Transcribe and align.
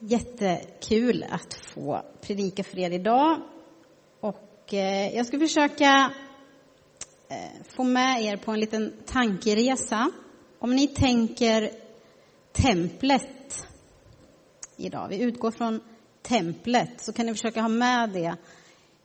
Jättekul 0.00 1.24
att 1.30 1.54
få 1.54 2.02
predika 2.20 2.64
för 2.64 2.78
er 2.78 2.90
idag. 2.90 3.40
Och 4.20 4.74
eh, 4.74 5.16
jag 5.16 5.26
ska 5.26 5.38
försöka 5.38 6.12
eh, 7.28 7.64
få 7.68 7.84
med 7.84 8.22
er 8.22 8.36
på 8.36 8.52
en 8.52 8.60
liten 8.60 8.92
tankeresa. 9.06 10.10
Om 10.58 10.76
ni 10.76 10.88
tänker 10.88 11.70
templet 12.52 13.66
idag, 14.76 15.08
vi 15.08 15.22
utgår 15.22 15.50
från 15.50 15.80
templet, 16.22 17.00
så 17.00 17.12
kan 17.12 17.26
ni 17.26 17.32
försöka 17.32 17.60
ha 17.60 17.68
med 17.68 18.10
det 18.10 18.36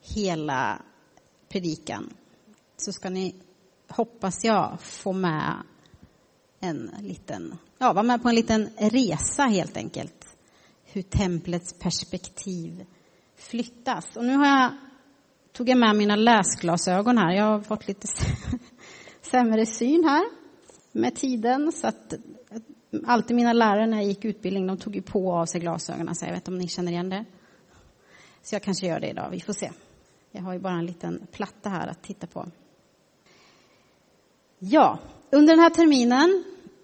hela 0.02 0.82
predikan. 1.50 2.14
Så 2.78 2.94
ska 2.94 3.10
ni, 3.10 3.36
hoppas 3.90 4.44
jag, 4.44 4.78
få 4.82 5.14
med 5.14 5.64
en 6.60 6.92
liten, 7.00 7.58
ja, 7.78 7.94
vara 7.94 8.04
med 8.04 8.22
på 8.24 8.30
en 8.30 8.36
liten 8.36 8.70
resa 8.78 9.44
helt 9.44 9.78
enkelt 9.78 10.23
hur 10.96 11.02
templets 11.02 11.74
perspektiv 11.80 12.86
flyttas. 13.36 14.16
Och 14.16 14.26
nu 14.26 14.36
har 14.36 14.46
jag, 14.46 14.72
tog 15.52 15.70
jag 15.70 15.78
med 15.78 15.96
mina 15.96 16.16
läsglasögon 16.16 17.18
här. 17.18 17.32
Jag 17.36 17.46
har 17.46 17.62
fått 17.62 17.88
lite 17.88 18.08
sämre 19.22 19.66
syn 19.66 20.04
här 20.04 20.24
med 20.92 21.16
tiden. 21.16 21.72
Så 21.72 21.88
att 21.88 22.14
alltid 23.06 23.36
mina 23.36 23.54
lärare 23.54 23.88
när 23.88 23.98
jag 23.98 24.06
gick 24.06 24.26
utbildning, 24.26 24.68
de 24.68 24.78
tog 24.78 24.96
ju 24.96 25.02
på 25.02 25.34
av 25.34 25.46
sig 25.46 25.62
glasögonen. 25.62 26.16
Så 26.16 26.26
jag 26.26 26.32
vet 26.32 26.42
inte 26.42 26.52
om 26.52 26.58
ni 26.58 26.68
känner 26.68 26.92
igen 26.92 27.10
det. 27.10 27.26
Så 28.42 28.56
jag 28.56 28.64
kanske 28.64 28.88
gör 28.88 29.00
det 29.00 29.10
idag, 29.10 29.30
vi 29.32 29.40
får 29.40 29.54
se. 29.54 29.72
Jag 30.32 30.42
har 30.42 30.54
ju 30.54 30.60
bara 30.60 30.74
en 30.74 30.86
liten 30.86 31.28
platta 31.32 31.70
här 31.70 31.88
att 31.88 32.04
titta 32.04 32.28
på. 32.28 32.46
Ja, 34.60 35.00
under 35.32 35.54
den 35.54 35.60
här 35.60 35.70
terminen 35.70 36.44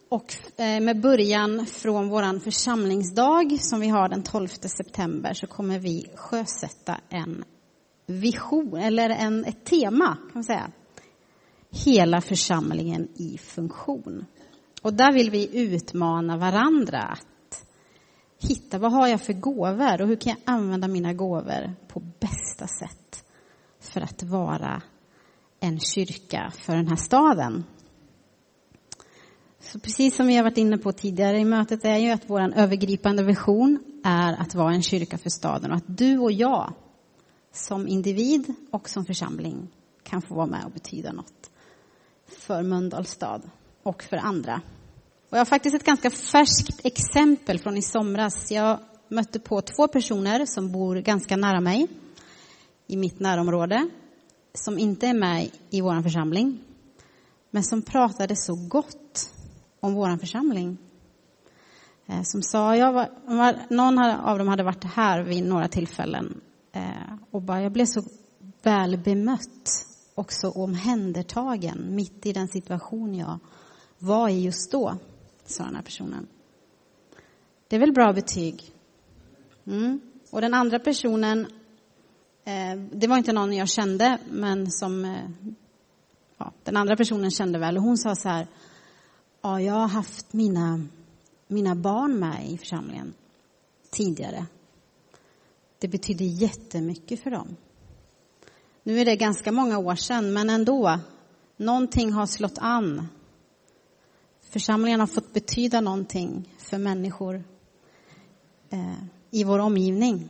och 0.09 0.35
eh, 0.57 0.81
med 0.81 1.01
början 1.01 1.65
från 1.65 2.09
vår 2.09 2.39
församlingsdag 2.39 3.57
som 3.59 3.79
vi 3.79 3.87
har 3.87 4.09
den 4.09 4.23
12 4.23 4.47
september 4.47 5.33
så 5.33 5.47
kommer 5.47 5.79
vi 5.79 6.05
sjösätta 6.15 6.97
en 7.09 7.43
vision, 8.05 8.77
eller 8.77 9.09
en, 9.09 9.45
ett 9.45 9.65
tema 9.65 10.05
kan 10.05 10.31
man 10.33 10.43
säga. 10.43 10.71
Hela 11.85 12.21
församlingen 12.21 13.07
i 13.15 13.37
funktion. 13.37 14.25
Och 14.81 14.93
där 14.93 15.13
vill 15.13 15.31
vi 15.31 15.57
utmana 15.57 16.37
varandra 16.37 16.99
att 16.99 17.65
hitta 18.41 18.77
vad 18.77 18.91
har 18.91 19.07
jag 19.07 19.21
för 19.21 19.33
gåvor 19.33 20.01
och 20.01 20.07
hur 20.07 20.15
kan 20.15 20.29
jag 20.29 20.55
använda 20.55 20.87
mina 20.87 21.13
gåvor 21.13 21.75
på 21.87 21.99
bästa 21.99 22.67
sätt 22.67 23.25
för 23.79 24.01
att 24.01 24.23
vara 24.23 24.81
en 25.59 25.79
kyrka 25.79 26.51
för 26.55 26.75
den 26.75 26.87
här 26.87 26.95
staden. 26.95 27.63
Så 29.59 29.79
precis 29.79 30.15
som 30.15 30.27
vi 30.27 30.35
har 30.35 30.43
varit 30.43 30.57
inne 30.57 30.77
på 30.77 30.91
tidigare 30.91 31.39
i 31.39 31.45
mötet 31.45 31.85
är 31.85 31.97
ju 31.97 32.11
att 32.11 32.29
vår 32.29 32.53
övergripande 32.55 33.23
vision 33.23 33.79
är 34.03 34.33
att 34.33 34.55
vara 34.55 34.73
en 34.73 34.81
kyrka 34.81 35.17
för 35.17 35.29
staden 35.29 35.71
och 35.71 35.77
att 35.77 35.97
du 35.97 36.17
och 36.17 36.31
jag 36.31 36.73
som 37.51 37.87
individ 37.87 38.53
och 38.71 38.89
som 38.89 39.05
församling 39.05 39.67
kan 40.03 40.21
få 40.21 40.35
vara 40.35 40.45
med 40.45 40.65
och 40.65 40.71
betyda 40.71 41.11
något 41.11 41.51
för 42.27 42.63
Mölndals 42.63 43.09
stad 43.09 43.49
och 43.83 44.03
för 44.03 44.17
andra. 44.17 44.61
Och 45.29 45.37
jag 45.37 45.39
har 45.39 45.45
faktiskt 45.45 45.75
ett 45.75 45.83
ganska 45.83 46.09
färskt 46.09 46.85
exempel 46.85 47.59
från 47.59 47.77
i 47.77 47.81
somras. 47.81 48.51
Jag 48.51 48.79
mötte 49.07 49.39
på 49.39 49.61
två 49.61 49.87
personer 49.87 50.45
som 50.45 50.71
bor 50.71 50.95
ganska 50.95 51.37
nära 51.37 51.61
mig 51.61 51.87
i 52.87 52.97
mitt 52.97 53.19
närområde 53.19 53.89
som 54.53 54.79
inte 54.79 55.07
är 55.07 55.13
med 55.13 55.49
i 55.69 55.81
vår 55.81 56.01
församling 56.01 56.59
men 57.51 57.63
som 57.63 57.81
pratade 57.81 58.35
så 58.35 58.55
gott 58.55 59.33
om 59.79 59.93
vår 59.93 60.17
församling. 60.17 60.77
Eh, 62.07 62.21
som 62.23 62.41
sa, 62.41 62.75
jag 62.75 62.93
var, 62.93 63.73
någon 63.73 63.99
av 63.99 64.37
dem 64.37 64.47
hade 64.47 64.63
varit 64.63 64.83
här 64.83 65.23
vid 65.23 65.43
några 65.43 65.67
tillfällen 65.67 66.41
eh, 66.71 67.13
och 67.31 67.41
bara, 67.41 67.61
jag 67.61 67.71
blev 67.71 67.85
så 67.85 68.03
väl 68.63 68.97
bemött 68.97 69.85
och 70.15 70.33
så 70.33 70.51
omhändertagen 70.51 71.95
mitt 71.95 72.25
i 72.25 72.33
den 72.33 72.47
situation 72.47 73.15
jag 73.15 73.39
var 73.97 74.29
i 74.29 74.41
just 74.41 74.71
då, 74.71 74.97
sa 75.45 75.63
den 75.63 75.75
här 75.75 75.83
personen. 75.83 76.27
Det 77.67 77.75
är 77.75 77.79
väl 77.79 77.93
bra 77.93 78.13
betyg? 78.13 78.73
Mm. 79.67 80.01
Och 80.31 80.41
den 80.41 80.53
andra 80.53 80.79
personen, 80.79 81.47
eh, 82.45 82.79
det 82.91 83.07
var 83.07 83.17
inte 83.17 83.33
någon 83.33 83.53
jag 83.53 83.69
kände, 83.69 84.17
men 84.31 84.71
som 84.71 85.17
ja, 86.37 86.53
den 86.63 86.77
andra 86.77 86.95
personen 86.95 87.31
kände 87.31 87.59
väl, 87.59 87.77
och 87.77 87.83
hon 87.83 87.97
sa 87.97 88.15
så 88.15 88.29
här, 88.29 88.47
Ja, 89.41 89.61
jag 89.61 89.73
har 89.73 89.87
haft 89.87 90.33
mina, 90.33 90.81
mina 91.47 91.75
barn 91.75 92.19
med 92.19 92.49
i 92.49 92.57
församlingen 92.57 93.13
tidigare. 93.89 94.45
Det 95.79 95.87
betydde 95.87 96.23
jättemycket 96.23 97.23
för 97.23 97.31
dem. 97.31 97.55
Nu 98.83 98.99
är 98.99 99.05
det 99.05 99.15
ganska 99.15 99.51
många 99.51 99.77
år 99.77 99.95
sedan, 99.95 100.33
men 100.33 100.49
ändå. 100.49 100.99
Någonting 101.57 102.11
har 102.11 102.25
slått 102.25 102.57
an. 102.57 103.07
Församlingen 104.41 104.99
har 104.99 105.07
fått 105.07 105.33
betyda 105.33 105.81
någonting 105.81 106.55
för 106.57 106.77
människor 106.77 107.43
eh, 108.69 109.03
i 109.31 109.43
vår 109.43 109.59
omgivning. 109.59 110.29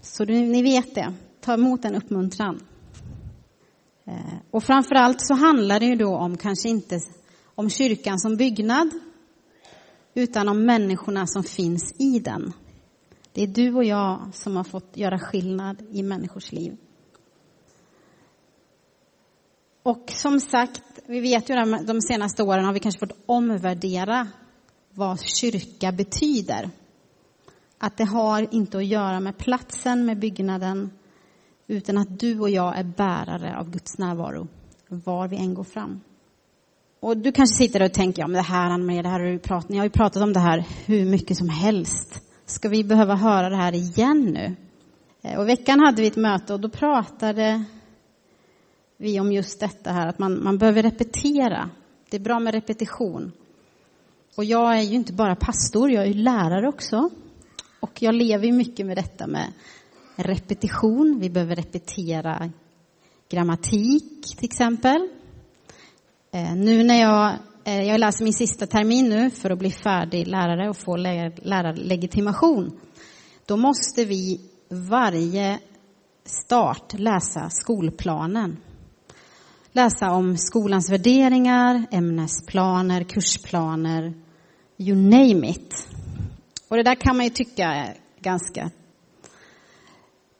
Så 0.00 0.24
ni 0.24 0.62
vet 0.62 0.94
det. 0.94 1.14
Ta 1.40 1.54
emot 1.54 1.84
en 1.84 1.94
uppmuntran. 1.94 2.62
Eh, 4.10 4.16
och 4.50 4.64
framför 4.64 4.94
allt 4.94 5.20
så 5.20 5.34
handlar 5.34 5.80
det 5.80 5.86
ju 5.86 5.96
då 5.96 6.16
om 6.16 6.36
kanske 6.36 6.68
inte 6.68 7.00
om 7.54 7.70
kyrkan 7.70 8.18
som 8.18 8.36
byggnad, 8.36 8.90
utan 10.14 10.48
om 10.48 10.66
människorna 10.66 11.26
som 11.26 11.42
finns 11.42 11.94
i 11.98 12.18
den. 12.18 12.52
Det 13.32 13.42
är 13.42 13.46
du 13.46 13.74
och 13.74 13.84
jag 13.84 14.30
som 14.32 14.56
har 14.56 14.64
fått 14.64 14.96
göra 14.96 15.18
skillnad 15.18 15.82
i 15.90 16.02
människors 16.02 16.52
liv. 16.52 16.76
Och 19.82 20.12
som 20.16 20.40
sagt, 20.40 20.82
vi 21.06 21.20
vet 21.20 21.50
ju 21.50 21.54
att 21.54 21.86
de 21.86 22.00
senaste 22.00 22.42
åren 22.42 22.64
har 22.64 22.72
vi 22.72 22.80
kanske 22.80 23.06
fått 23.06 23.18
omvärdera 23.26 24.28
vad 24.90 25.20
kyrka 25.20 25.92
betyder. 25.92 26.70
Att 27.78 27.96
det 27.96 28.04
har 28.04 28.54
inte 28.54 28.78
att 28.78 28.86
göra 28.86 29.20
med 29.20 29.38
platsen, 29.38 30.06
med 30.06 30.18
byggnaden, 30.18 30.90
utan 31.70 31.98
att 31.98 32.18
du 32.18 32.40
och 32.40 32.50
jag 32.50 32.78
är 32.78 32.84
bärare 32.84 33.56
av 33.58 33.70
Guds 33.70 33.98
närvaro 33.98 34.48
var 34.88 35.28
vi 35.28 35.36
än 35.36 35.54
går 35.54 35.64
fram. 35.64 36.00
Och 37.00 37.16
du 37.16 37.32
kanske 37.32 37.56
sitter 37.56 37.82
och 37.82 37.92
tänker, 37.92 38.22
ja 38.22 38.26
men 38.26 38.34
det 38.34 38.48
här 38.48 38.70
Ann-Maria, 38.70 39.02
det 39.02 39.08
här 39.08 39.20
har 39.20 39.26
du 39.26 39.38
pratat, 39.38 39.68
ni 39.68 39.76
har 39.76 39.84
ju 39.84 39.90
pratat 39.90 40.22
om 40.22 40.32
det 40.32 40.40
här 40.40 40.64
hur 40.86 41.04
mycket 41.04 41.36
som 41.36 41.48
helst. 41.48 42.22
Ska 42.46 42.68
vi 42.68 42.84
behöva 42.84 43.14
höra 43.14 43.48
det 43.48 43.56
här 43.56 43.74
igen 43.74 44.20
nu? 44.20 44.56
Eh, 45.22 45.38
och 45.38 45.48
veckan 45.48 45.80
hade 45.80 46.02
vi 46.02 46.08
ett 46.08 46.16
möte 46.16 46.54
och 46.54 46.60
då 46.60 46.68
pratade 46.68 47.64
vi 48.96 49.20
om 49.20 49.32
just 49.32 49.60
detta 49.60 49.92
här, 49.92 50.06
att 50.06 50.18
man, 50.18 50.42
man 50.44 50.58
behöver 50.58 50.82
repetera. 50.82 51.70
Det 52.10 52.16
är 52.16 52.20
bra 52.20 52.40
med 52.40 52.54
repetition. 52.54 53.32
Och 54.36 54.44
jag 54.44 54.78
är 54.78 54.82
ju 54.82 54.94
inte 54.94 55.12
bara 55.12 55.36
pastor, 55.36 55.90
jag 55.90 56.02
är 56.02 56.08
ju 56.08 56.14
lärare 56.14 56.68
också. 56.68 57.10
Och 57.80 58.02
jag 58.02 58.14
lever 58.14 58.46
ju 58.46 58.52
mycket 58.52 58.86
med 58.86 58.96
detta 58.96 59.26
med 59.26 59.52
repetition. 60.22 61.18
Vi 61.20 61.30
behöver 61.30 61.56
repetera 61.56 62.50
grammatik 63.30 64.36
till 64.36 64.44
exempel. 64.44 65.08
Eh, 66.32 66.54
nu 66.54 66.84
när 66.84 67.00
jag, 67.00 67.34
eh, 67.64 67.82
jag 67.82 68.00
läser 68.00 68.24
min 68.24 68.32
sista 68.32 68.66
termin 68.66 69.08
nu 69.08 69.30
för 69.30 69.50
att 69.50 69.58
bli 69.58 69.70
färdig 69.70 70.26
lärare 70.26 70.68
och 70.68 70.76
få 70.76 70.96
lärarlegitimation. 70.96 72.80
Då 73.46 73.56
måste 73.56 74.04
vi 74.04 74.40
varje 74.68 75.58
start 76.24 76.98
läsa 76.98 77.50
skolplanen. 77.50 78.56
Läsa 79.72 80.10
om 80.10 80.36
skolans 80.36 80.90
värderingar, 80.90 81.86
ämnesplaner, 81.90 83.04
kursplaner, 83.04 84.14
you 84.78 84.96
name 84.96 85.50
it. 85.50 85.88
Och 86.68 86.76
det 86.76 86.82
där 86.82 86.94
kan 86.94 87.16
man 87.16 87.24
ju 87.24 87.30
tycka 87.30 87.64
är 87.64 87.94
ganska 88.20 88.70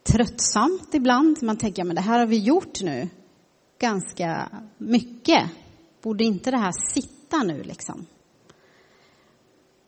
tröttsamt 0.03 0.93
ibland. 0.93 1.43
Man 1.43 1.57
tänker, 1.57 1.83
men 1.83 1.95
det 1.95 2.01
här 2.01 2.19
har 2.19 2.27
vi 2.27 2.37
gjort 2.37 2.81
nu 2.81 3.09
ganska 3.79 4.49
mycket. 4.77 5.43
Borde 6.03 6.23
inte 6.23 6.51
det 6.51 6.57
här 6.57 6.71
sitta 6.93 7.43
nu 7.43 7.63
liksom? 7.63 8.05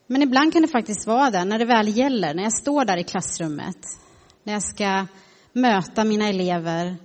Men 0.07 0.21
ibland 0.21 0.53
kan 0.53 0.61
det 0.61 0.67
faktiskt 0.67 1.07
vara 1.07 1.31
det, 1.31 1.45
när 1.45 1.59
det 1.59 1.65
väl 1.65 1.97
gäller, 1.97 2.33
när 2.33 2.43
jag 2.43 2.53
står 2.53 2.85
där 2.85 2.97
i 2.97 3.03
klassrummet, 3.03 3.87
när 4.43 4.53
jag 4.53 4.63
ska 4.63 5.05
möta 5.53 6.03
mina 6.03 6.29
elever, 6.29 6.97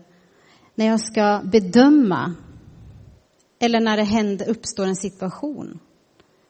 när 0.74 0.86
jag 0.86 1.00
ska 1.00 1.40
bedöma, 1.44 2.34
eller 3.58 3.80
när 3.80 3.96
det 3.96 4.02
händer, 4.02 4.48
uppstår 4.48 4.86
en 4.86 4.96
situation. 4.96 5.78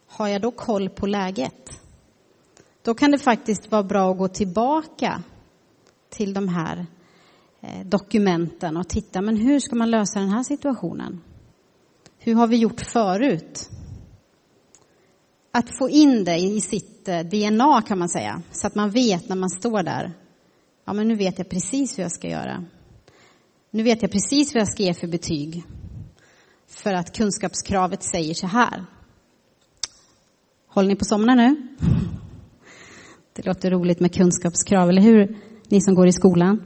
Har 0.06 0.28
jag 0.28 0.42
då 0.42 0.50
koll 0.50 0.88
på 0.88 1.06
läget? 1.06 1.80
Då 2.82 2.94
kan 2.94 3.10
det 3.10 3.18
faktiskt 3.18 3.70
vara 3.70 3.82
bra 3.82 4.10
att 4.10 4.18
gå 4.18 4.28
tillbaka 4.28 5.22
till 6.10 6.34
de 6.34 6.48
här 6.48 6.86
eh, 7.60 7.86
dokumenten 7.86 8.76
och 8.76 8.88
titta, 8.88 9.20
men 9.20 9.36
hur 9.36 9.60
ska 9.60 9.76
man 9.76 9.90
lösa 9.90 10.20
den 10.20 10.28
här 10.28 10.42
situationen? 10.42 11.20
Hur 12.18 12.34
har 12.34 12.46
vi 12.46 12.56
gjort 12.56 12.80
förut? 12.80 13.70
att 15.58 15.78
få 15.78 15.90
in 15.90 16.24
det 16.24 16.36
i 16.36 16.60
sitt 16.60 17.08
eh, 17.08 17.20
DNA 17.20 17.82
kan 17.82 17.98
man 17.98 18.08
säga, 18.08 18.42
så 18.52 18.66
att 18.66 18.74
man 18.74 18.90
vet 18.90 19.28
när 19.28 19.36
man 19.36 19.50
står 19.50 19.82
där. 19.82 20.12
Ja, 20.84 20.92
men 20.92 21.08
nu 21.08 21.14
vet 21.14 21.38
jag 21.38 21.48
precis 21.48 21.98
hur 21.98 22.02
jag 22.02 22.12
ska 22.12 22.28
göra. 22.28 22.64
Nu 23.70 23.82
vet 23.82 24.02
jag 24.02 24.10
precis 24.10 24.54
vad 24.54 24.60
jag 24.60 24.68
ska 24.68 24.82
ge 24.82 24.94
för 24.94 25.06
betyg. 25.06 25.64
För 26.66 26.94
att 26.94 27.16
kunskapskravet 27.16 28.02
säger 28.02 28.34
så 28.34 28.46
här. 28.46 28.84
Håller 30.68 30.88
ni 30.88 30.96
på 30.96 31.02
att 31.02 31.08
somna 31.08 31.34
nu? 31.34 31.56
Det 33.32 33.46
låter 33.46 33.70
roligt 33.70 34.00
med 34.00 34.14
kunskapskrav, 34.14 34.88
eller 34.88 35.02
hur? 35.02 35.36
Ni 35.68 35.80
som 35.80 35.94
går 35.94 36.06
i 36.06 36.12
skolan. 36.12 36.62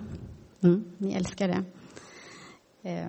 Mm, 0.62 0.84
ni 0.98 1.12
älskar 1.14 1.48
det. 1.48 1.64
Eh, 2.90 3.08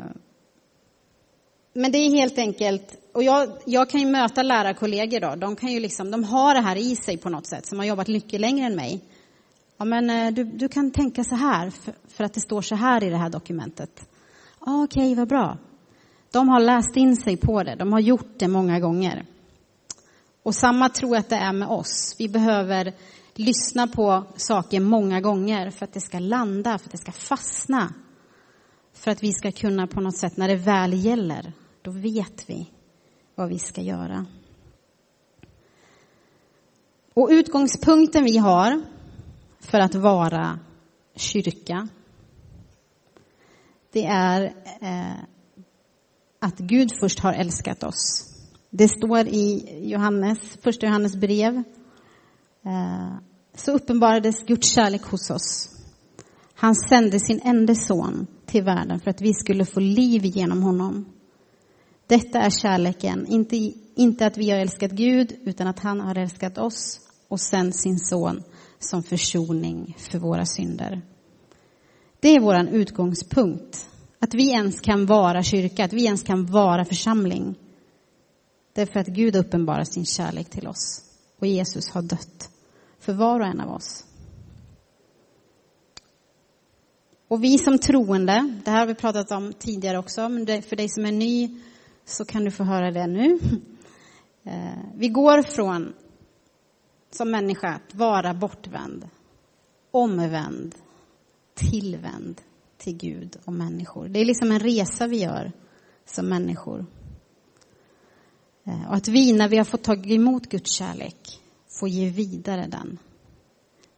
men 1.73 1.91
det 1.91 1.97
är 1.97 2.09
helt 2.09 2.37
enkelt, 2.37 2.97
och 3.13 3.23
jag, 3.23 3.49
jag 3.65 3.89
kan 3.89 4.01
ju 4.01 4.07
möta 4.07 4.43
lärarkollegor 4.43 5.19
då, 5.19 5.35
de 5.35 5.55
kan 5.55 5.71
ju 5.71 5.79
liksom, 5.79 6.11
de 6.11 6.23
har 6.23 6.53
det 6.53 6.61
här 6.61 6.75
i 6.75 6.95
sig 6.95 7.17
på 7.17 7.29
något 7.29 7.45
sätt, 7.45 7.65
som 7.65 7.79
har 7.79 7.85
jobbat 7.85 8.07
mycket 8.07 8.41
längre 8.41 8.65
än 8.65 8.75
mig. 8.75 9.03
Ja, 9.77 9.85
men 9.85 10.09
eh, 10.09 10.33
du, 10.33 10.43
du 10.43 10.67
kan 10.67 10.91
tänka 10.91 11.23
så 11.23 11.35
här, 11.35 11.69
för, 11.69 11.93
för 12.07 12.23
att 12.23 12.33
det 12.33 12.41
står 12.41 12.61
så 12.61 12.75
här 12.75 13.03
i 13.03 13.09
det 13.09 13.17
här 13.17 13.29
dokumentet. 13.29 14.09
Ah, 14.59 14.83
Okej, 14.83 15.03
okay, 15.03 15.15
vad 15.15 15.27
bra. 15.27 15.57
De 16.31 16.49
har 16.49 16.59
läst 16.59 16.95
in 16.95 17.15
sig 17.15 17.37
på 17.37 17.63
det, 17.63 17.75
de 17.75 17.93
har 17.93 17.99
gjort 17.99 18.39
det 18.39 18.47
många 18.47 18.79
gånger. 18.79 19.25
Och 20.43 20.55
samma 20.55 20.89
tror 20.89 21.15
jag 21.15 21.19
att 21.19 21.29
det 21.29 21.35
är 21.35 21.53
med 21.53 21.67
oss. 21.67 22.15
Vi 22.19 22.29
behöver 22.29 22.93
lyssna 23.35 23.87
på 23.87 24.23
saker 24.35 24.79
många 24.79 25.21
gånger 25.21 25.69
för 25.69 25.85
att 25.85 25.93
det 25.93 26.01
ska 26.01 26.19
landa, 26.19 26.77
för 26.77 26.85
att 26.85 26.91
det 26.91 26.97
ska 26.97 27.11
fastna. 27.11 27.93
För 28.93 29.11
att 29.11 29.23
vi 29.23 29.33
ska 29.33 29.51
kunna 29.51 29.87
på 29.87 30.01
något 30.01 30.17
sätt, 30.17 30.37
när 30.37 30.47
det 30.47 30.55
väl 30.55 30.93
gäller, 30.93 31.53
då 31.81 31.91
vet 31.91 32.49
vi 32.49 32.69
vad 33.35 33.49
vi 33.49 33.59
ska 33.59 33.81
göra. 33.81 34.25
Och 37.13 37.29
utgångspunkten 37.31 38.23
vi 38.23 38.37
har 38.37 38.81
för 39.59 39.79
att 39.79 39.95
vara 39.95 40.59
kyrka, 41.15 41.87
det 43.91 44.05
är 44.05 44.43
eh, 44.81 45.23
att 46.39 46.57
Gud 46.57 46.89
först 46.99 47.19
har 47.19 47.33
älskat 47.33 47.83
oss. 47.83 48.29
Det 48.69 48.87
står 48.87 49.19
i 49.19 49.79
Johannes, 49.91 50.39
första 50.61 50.85
Johannes 50.85 51.15
brev. 51.15 51.63
Eh, 52.65 53.17
så 53.55 53.71
uppenbarades 53.71 54.43
Guds 54.43 54.67
kärlek 54.75 55.03
hos 55.03 55.29
oss. 55.29 55.69
Han 56.53 56.75
sände 56.75 57.19
sin 57.19 57.41
enda 57.43 57.75
son 57.75 58.27
till 58.45 58.63
världen 58.63 58.99
för 58.99 59.09
att 59.09 59.21
vi 59.21 59.33
skulle 59.33 59.65
få 59.65 59.79
liv 59.79 60.25
genom 60.25 60.63
honom. 60.63 61.05
Detta 62.07 62.39
är 62.39 62.49
kärleken, 62.49 63.27
inte, 63.27 63.71
inte 63.95 64.25
att 64.25 64.37
vi 64.37 64.49
har 64.49 64.57
älskat 64.57 64.91
Gud, 64.91 65.35
utan 65.43 65.67
att 65.67 65.79
han 65.79 65.99
har 65.99 66.17
älskat 66.17 66.57
oss 66.57 66.99
och 67.27 67.39
sänt 67.39 67.75
sin 67.75 67.99
son 67.99 68.43
som 68.79 69.03
försoning 69.03 69.95
för 69.97 70.19
våra 70.19 70.45
synder. 70.45 71.01
Det 72.19 72.29
är 72.29 72.39
vår 72.39 72.69
utgångspunkt. 72.69 73.87
Att 74.19 74.33
vi 74.33 74.49
ens 74.49 74.79
kan 74.79 75.05
vara 75.05 75.43
kyrka, 75.43 75.85
att 75.85 75.93
vi 75.93 76.05
ens 76.05 76.23
kan 76.23 76.45
vara 76.45 76.85
församling. 76.85 77.55
Det 78.73 78.81
är 78.81 78.85
för 78.85 78.99
att 78.99 79.07
Gud 79.07 79.35
uppenbarar 79.35 79.83
sin 79.83 80.05
kärlek 80.05 80.49
till 80.49 80.67
oss 80.67 81.01
och 81.39 81.47
Jesus 81.47 81.89
har 81.89 82.01
dött 82.01 82.49
för 83.03 83.13
var 83.13 83.39
och 83.39 83.45
en 83.45 83.61
av 83.61 83.71
oss. 83.75 84.05
Och 87.27 87.43
vi 87.43 87.57
som 87.57 87.77
troende, 87.77 88.59
det 88.65 88.71
här 88.71 88.79
har 88.79 88.85
vi 88.85 88.95
pratat 88.95 89.31
om 89.31 89.53
tidigare 89.53 89.97
också, 89.97 90.29
men 90.29 90.61
för 90.61 90.75
dig 90.75 90.89
som 90.89 91.05
är 91.05 91.11
ny 91.11 91.61
så 92.05 92.25
kan 92.25 92.43
du 92.43 92.51
få 92.51 92.63
höra 92.63 92.91
det 92.91 93.07
nu. 93.07 93.39
Eh, 94.45 94.79
vi 94.95 95.07
går 95.07 95.41
från, 95.41 95.93
som 97.11 97.31
människa, 97.31 97.67
att 97.67 97.95
vara 97.95 98.33
bortvänd, 98.33 99.09
omvänd, 99.91 100.75
tillvänd 101.53 102.41
till 102.77 102.97
Gud 102.97 103.37
och 103.45 103.53
människor. 103.53 104.07
Det 104.07 104.19
är 104.19 104.25
liksom 104.25 104.51
en 104.51 104.59
resa 104.59 105.07
vi 105.07 105.21
gör 105.21 105.51
som 106.05 106.29
människor. 106.29 106.85
Eh, 108.63 108.87
och 108.87 108.95
att 108.95 109.07
vi, 109.07 109.33
när 109.33 109.49
vi 109.49 109.57
har 109.57 109.65
fått 109.65 109.83
tag 109.83 110.11
emot 110.11 110.49
Guds 110.49 110.71
kärlek, 110.71 111.42
får 111.73 111.89
ge 111.89 112.09
vidare 112.09 112.67
den 112.67 112.99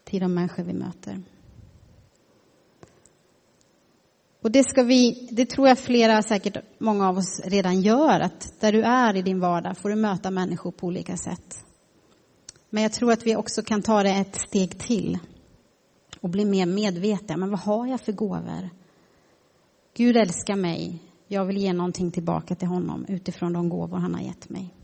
till 0.04 0.20
de 0.20 0.34
människor 0.34 0.64
vi 0.64 0.74
möter. 0.74 1.24
Och 4.42 4.52
det 4.52 4.64
ska 4.64 4.84
vi, 4.84 5.28
det 5.32 5.46
tror 5.46 5.68
jag 5.68 5.80
flera, 5.80 6.22
säkert 6.22 6.58
många 6.78 7.10
av 7.10 7.18
oss 7.18 7.42
redan 7.46 7.82
gör, 7.82 8.20
att 8.20 8.54
där 8.60 8.72
du 8.72 8.82
är 8.84 9.16
i 9.16 9.22
din 9.22 9.40
vardag 9.40 9.78
får 9.78 9.90
du 9.90 9.96
möta 9.96 10.32
människor 10.32 10.72
på 10.72 10.88
olika 10.88 11.18
sätt. 11.18 11.66
Men 12.70 12.84
jag 12.84 12.94
tror 12.94 13.12
att 13.12 13.26
vi 13.26 13.36
också 13.36 13.62
kan 13.62 13.82
ta 13.82 14.04
det 14.04 14.10
ett 14.10 14.36
steg 14.36 14.80
till 14.80 15.20
och 16.22 16.30
bli 16.30 16.46
mer 16.46 16.66
medvetna. 16.66 17.38
Men 17.38 17.50
vad 17.50 17.60
har 17.60 17.88
jag 17.88 18.02
för 18.02 18.12
gåvor? 18.12 18.70
Gud 19.98 20.18
älskar 20.18 20.56
mig. 20.56 21.00
Jag 21.28 21.46
vill 21.46 21.58
ge 21.58 21.74
någonting 21.74 22.12
tillbaka 22.12 22.56
till 22.56 22.68
honom 22.68 23.06
utifrån 23.08 23.54
de 23.54 23.70
gåvor 23.70 23.98
han 23.98 24.14
har 24.14 24.22
gett 24.22 24.50
mig. 24.50 24.75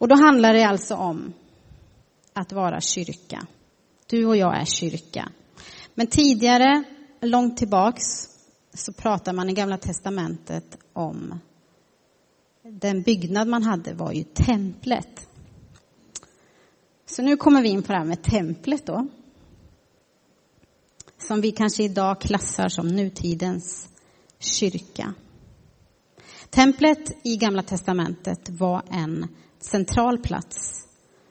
Och 0.00 0.08
då 0.08 0.14
handlar 0.14 0.54
det 0.54 0.64
alltså 0.64 0.94
om 0.94 1.32
att 2.32 2.52
vara 2.52 2.80
kyrka. 2.80 3.46
Du 4.06 4.26
och 4.26 4.36
jag 4.36 4.60
är 4.60 4.64
kyrka. 4.64 5.32
Men 5.94 6.06
tidigare, 6.06 6.84
långt 7.20 7.56
tillbaks, 7.56 8.02
så 8.74 8.92
pratar 8.92 9.32
man 9.32 9.50
i 9.50 9.54
Gamla 9.54 9.78
Testamentet 9.78 10.78
om 10.92 11.40
den 12.62 13.02
byggnad 13.02 13.48
man 13.48 13.62
hade 13.62 13.94
var 13.94 14.12
ju 14.12 14.24
templet. 14.24 15.28
Så 17.06 17.22
nu 17.22 17.36
kommer 17.36 17.62
vi 17.62 17.68
in 17.68 17.82
på 17.82 17.92
det 17.92 17.98
här 17.98 18.04
med 18.04 18.22
templet 18.22 18.86
då. 18.86 19.08
Som 21.18 21.40
vi 21.40 21.50
kanske 21.50 21.82
idag 21.82 22.20
klassar 22.20 22.68
som 22.68 22.88
nutidens 22.88 23.88
kyrka. 24.38 25.14
Templet 26.50 27.26
i 27.26 27.36
Gamla 27.36 27.62
Testamentet 27.62 28.48
var 28.48 28.82
en 28.90 29.28
central 29.60 30.18
plats 30.18 30.86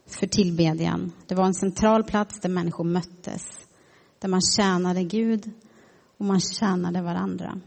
för 0.05 0.27
tillbedjan. 0.27 1.11
Det 1.27 1.35
var 1.35 1.45
en 1.45 1.53
central 1.53 2.03
plats 2.03 2.39
där 2.39 2.49
människor 2.49 2.83
möttes, 2.83 3.43
där 4.19 4.29
man 4.29 4.41
tjänade 4.41 5.03
Gud 5.03 5.51
och 6.17 6.25
man 6.25 6.39
tjänade 6.39 7.01
varandra. 7.01 7.61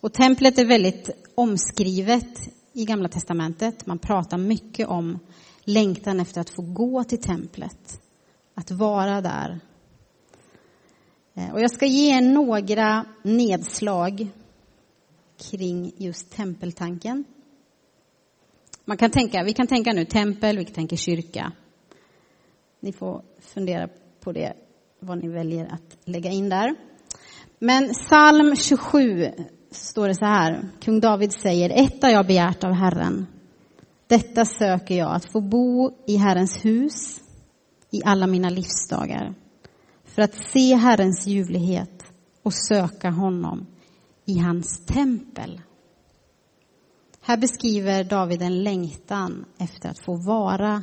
Och 0.00 0.12
templet 0.12 0.58
är 0.58 0.64
väldigt 0.64 1.10
omskrivet 1.34 2.48
i 2.72 2.84
Gamla 2.84 3.08
testamentet. 3.08 3.86
Man 3.86 3.98
pratar 3.98 4.38
mycket 4.38 4.88
om 4.88 5.18
längtan 5.64 6.20
efter 6.20 6.40
att 6.40 6.50
få 6.50 6.62
gå 6.62 7.04
till 7.04 7.20
templet, 7.20 8.00
att 8.54 8.70
vara 8.70 9.20
där. 9.20 9.60
Eh, 11.34 11.52
och 11.52 11.60
jag 11.60 11.70
ska 11.70 11.86
ge 11.86 12.16
er 12.16 12.20
några 12.20 13.04
nedslag 13.22 14.28
kring 15.50 15.92
just 15.96 16.30
tempeltanken. 16.30 17.24
Man 18.88 18.96
kan 18.96 19.10
tänka, 19.10 19.42
vi 19.42 19.52
kan 19.52 19.66
tänka 19.66 19.92
nu 19.92 20.04
tempel, 20.04 20.58
vi 20.58 20.64
kan 20.64 20.74
tänka 20.74 20.96
kyrka. 20.96 21.52
Ni 22.80 22.92
får 22.92 23.22
fundera 23.40 23.88
på 24.20 24.32
det, 24.32 24.52
vad 25.00 25.22
ni 25.22 25.28
väljer 25.28 25.66
att 25.66 25.98
lägga 26.04 26.30
in 26.30 26.48
där. 26.48 26.74
Men 27.58 27.88
psalm 27.88 28.56
27 28.56 29.30
står 29.70 30.08
det 30.08 30.14
så 30.14 30.24
här. 30.24 30.68
Kung 30.80 31.00
David 31.00 31.32
säger, 31.32 31.70
ett 31.70 32.02
har 32.02 32.10
jag 32.10 32.26
begärt 32.26 32.64
av 32.64 32.72
Herren. 32.72 33.26
Detta 34.06 34.44
söker 34.44 34.94
jag, 34.94 35.14
att 35.14 35.32
få 35.32 35.40
bo 35.40 35.90
i 36.06 36.16
Herrens 36.16 36.64
hus 36.64 37.20
i 37.90 38.02
alla 38.04 38.26
mina 38.26 38.50
livsdagar. 38.50 39.34
För 40.04 40.22
att 40.22 40.34
se 40.34 40.74
Herrens 40.74 41.26
ljuvlighet 41.26 42.04
och 42.42 42.54
söka 42.54 43.10
honom 43.10 43.66
i 44.24 44.38
hans 44.38 44.86
tempel. 44.86 45.60
Här 47.28 47.36
beskriver 47.36 48.04
David 48.04 48.42
en 48.42 48.62
längtan 48.62 49.44
efter 49.58 49.88
att 49.88 49.98
få 49.98 50.16
vara 50.16 50.82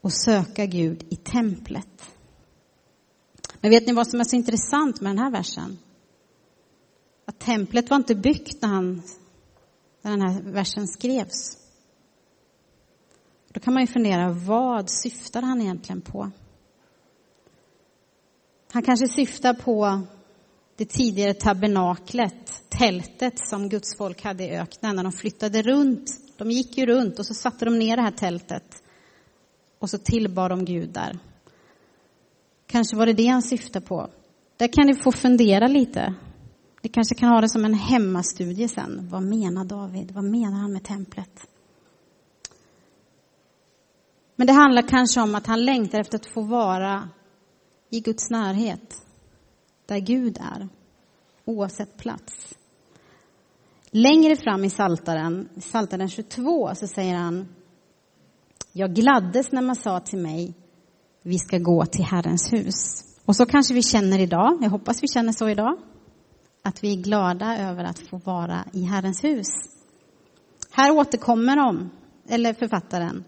och 0.00 0.12
söka 0.12 0.66
Gud 0.66 1.06
i 1.10 1.16
templet. 1.16 2.10
Men 3.60 3.70
vet 3.70 3.86
ni 3.86 3.92
vad 3.92 4.08
som 4.08 4.20
är 4.20 4.24
så 4.24 4.36
intressant 4.36 5.00
med 5.00 5.10
den 5.10 5.18
här 5.18 5.30
versen? 5.30 5.78
Att 7.24 7.38
templet 7.38 7.90
var 7.90 7.96
inte 7.96 8.14
byggt 8.14 8.62
när, 8.62 8.68
han, 8.68 9.02
när 10.02 10.10
den 10.10 10.20
här 10.20 10.42
versen 10.42 10.88
skrevs. 10.88 11.58
Då 13.52 13.60
kan 13.60 13.74
man 13.74 13.82
ju 13.82 13.86
fundera, 13.86 14.32
vad 14.32 14.90
syftar 14.90 15.42
han 15.42 15.60
egentligen 15.60 16.00
på? 16.00 16.30
Han 18.72 18.82
kanske 18.82 19.08
syftar 19.08 19.54
på 19.54 20.02
det 20.76 20.84
tidigare 20.84 21.34
tabernaklet, 21.34 22.62
tältet 22.68 23.48
som 23.48 23.68
Guds 23.68 23.96
folk 23.96 24.22
hade 24.22 24.44
i 24.44 24.50
öknen 24.50 24.96
när 24.96 25.02
de 25.02 25.12
flyttade 25.12 25.62
runt. 25.62 26.10
De 26.36 26.50
gick 26.50 26.78
ju 26.78 26.86
runt 26.86 27.18
och 27.18 27.26
så 27.26 27.34
satte 27.34 27.64
de 27.64 27.78
ner 27.78 27.96
det 27.96 28.02
här 28.02 28.10
tältet 28.10 28.82
och 29.78 29.90
så 29.90 29.98
tillbad 29.98 30.50
de 30.50 30.64
Gud 30.64 30.88
där. 30.88 31.18
Kanske 32.66 32.96
var 32.96 33.06
det 33.06 33.12
det 33.12 33.26
han 33.26 33.42
syftade 33.42 33.86
på. 33.86 34.10
Där 34.56 34.72
kan 34.72 34.86
ni 34.86 34.94
få 34.94 35.12
fundera 35.12 35.68
lite. 35.68 36.14
Ni 36.82 36.88
kanske 36.88 37.14
kan 37.14 37.28
ha 37.28 37.40
det 37.40 37.48
som 37.48 37.64
en 37.64 37.74
hemmastudie 37.74 38.68
sen. 38.68 39.08
Vad 39.10 39.22
menar 39.22 39.64
David? 39.64 40.10
Vad 40.10 40.24
menar 40.24 40.58
han 40.58 40.72
med 40.72 40.84
templet? 40.84 41.46
Men 44.36 44.46
det 44.46 44.52
handlar 44.52 44.82
kanske 44.82 45.20
om 45.20 45.34
att 45.34 45.46
han 45.46 45.64
längtar 45.64 46.00
efter 46.00 46.18
att 46.18 46.26
få 46.26 46.42
vara 46.42 47.08
i 47.90 48.00
Guds 48.00 48.30
närhet, 48.30 49.02
där 49.92 50.00
Gud 50.00 50.38
är, 50.40 50.68
oavsett 51.44 51.96
plats. 51.96 52.54
Längre 53.90 54.36
fram 54.36 54.64
i 54.64 54.70
Saltaren, 54.70 55.48
Saltaren 55.60 56.08
22, 56.08 56.74
så 56.74 56.86
säger 56.86 57.14
han 57.14 57.48
Jag 58.72 58.94
gladdes 58.94 59.52
när 59.52 59.62
man 59.62 59.76
sa 59.76 60.00
till 60.00 60.18
mig 60.18 60.54
vi 61.22 61.38
ska 61.38 61.58
gå 61.58 61.84
till 61.86 62.04
Herrens 62.04 62.52
hus. 62.52 63.04
Och 63.24 63.36
så 63.36 63.46
kanske 63.46 63.74
vi 63.74 63.82
känner 63.82 64.18
idag, 64.18 64.58
jag 64.60 64.70
hoppas 64.70 65.02
vi 65.02 65.08
känner 65.08 65.32
så 65.32 65.48
idag, 65.48 65.78
att 66.62 66.84
vi 66.84 66.92
är 66.92 67.02
glada 67.02 67.58
över 67.58 67.84
att 67.84 67.98
få 67.98 68.16
vara 68.16 68.64
i 68.72 68.82
Herrens 68.82 69.24
hus. 69.24 69.48
Här 70.70 70.90
återkommer 70.90 71.56
de, 71.56 71.90
eller 72.28 72.54
författaren, 72.54 73.24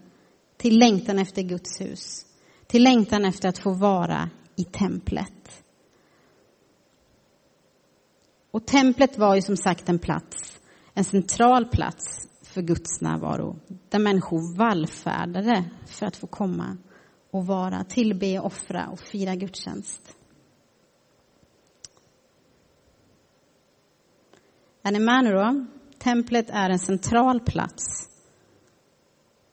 till 0.57 0.79
längtan 0.79 1.19
efter 1.19 1.41
Guds 1.41 1.81
hus, 1.81 2.25
till 2.67 2.83
längtan 2.83 3.25
efter 3.25 3.49
att 3.49 3.57
få 3.57 3.73
vara 3.73 4.29
i 4.55 4.63
templet. 4.63 5.64
Och 8.55 8.65
templet 8.65 9.17
var 9.17 9.35
ju 9.35 9.41
som 9.41 9.57
sagt 9.57 9.89
en 9.89 9.99
plats, 9.99 10.59
en 10.93 11.03
central 11.03 11.65
plats 11.65 12.27
för 12.41 12.61
Guds 12.61 13.01
närvaro, 13.01 13.59
där 13.89 13.99
människor 13.99 14.57
vallfärdade 14.57 15.65
för 15.85 16.05
att 16.05 16.15
få 16.15 16.27
komma 16.27 16.77
och 17.31 17.45
vara, 17.45 17.83
tillbe, 17.83 18.39
offra 18.39 18.87
och 18.87 18.99
fira 18.99 19.35
gudstjänst. 19.35 20.15
Är 24.81 24.91
ni 24.91 24.99
med 24.99 25.23
nu 25.23 25.31
då? 25.31 25.65
Templet 25.97 26.49
är 26.49 26.69
en 26.69 26.79
central 26.79 27.39
plats 27.39 28.09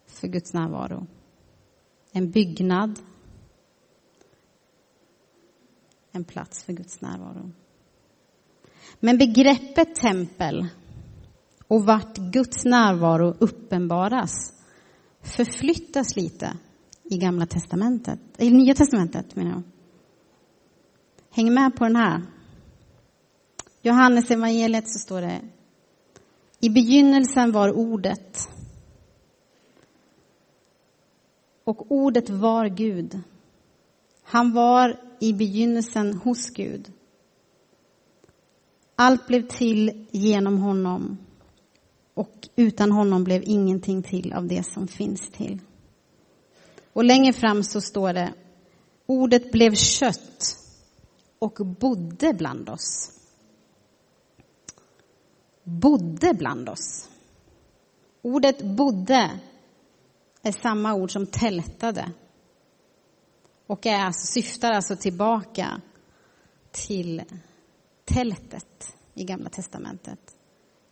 för 0.06 0.28
Guds 0.28 0.52
närvaro. 0.52 1.06
En 2.12 2.30
byggnad. 2.30 2.98
En 6.12 6.24
plats 6.24 6.64
för 6.64 6.72
Guds 6.72 7.00
närvaro. 7.00 7.52
Men 9.00 9.18
begreppet 9.18 9.94
tempel 9.94 10.66
och 11.66 11.86
vart 11.86 12.16
Guds 12.16 12.64
närvaro 12.64 13.34
uppenbaras 13.38 14.52
förflyttas 15.22 16.16
lite 16.16 16.56
i 17.04 17.18
Gamla 17.18 17.46
testamentet, 17.46 18.20
i 18.38 18.50
Nya 18.50 18.74
testamentet 18.74 19.36
menar 19.36 19.50
jag. 19.50 19.62
Häng 21.30 21.54
med 21.54 21.76
på 21.76 21.84
den 21.84 21.96
här. 21.96 22.22
Johannes 23.82 24.30
evangeliet 24.30 24.88
så 24.88 24.98
står 24.98 25.20
det 25.20 25.40
I 26.60 26.70
begynnelsen 26.70 27.52
var 27.52 27.72
ordet 27.72 28.48
och 31.64 31.92
ordet 31.92 32.30
var 32.30 32.66
Gud. 32.66 33.20
Han 34.22 34.52
var 34.52 35.00
i 35.20 35.32
begynnelsen 35.32 36.14
hos 36.14 36.50
Gud. 36.50 36.92
Allt 39.02 39.26
blev 39.26 39.48
till 39.48 40.06
genom 40.10 40.58
honom 40.58 41.18
och 42.14 42.48
utan 42.56 42.92
honom 42.92 43.24
blev 43.24 43.42
ingenting 43.44 44.02
till 44.02 44.32
av 44.32 44.46
det 44.46 44.62
som 44.66 44.88
finns 44.88 45.30
till. 45.30 45.60
Och 46.92 47.04
längre 47.04 47.32
fram 47.32 47.64
så 47.64 47.80
står 47.80 48.12
det 48.12 48.32
Ordet 49.06 49.52
blev 49.52 49.74
kött 49.74 50.56
och 51.38 51.66
bodde 51.80 52.34
bland 52.34 52.68
oss. 52.68 53.12
Bodde 55.62 56.34
bland 56.34 56.68
oss. 56.68 57.08
Ordet 58.22 58.62
bodde 58.62 59.30
är 60.42 60.52
samma 60.52 60.94
ord 60.94 61.12
som 61.12 61.26
tältade. 61.26 62.12
Och 63.66 63.86
är 63.86 64.04
alltså, 64.04 64.26
syftar 64.26 64.72
alltså 64.72 64.96
tillbaka 64.96 65.80
till 66.70 67.22
tältet 68.12 68.96
i 69.14 69.24
Gamla 69.24 69.50
testamentet. 69.50 70.36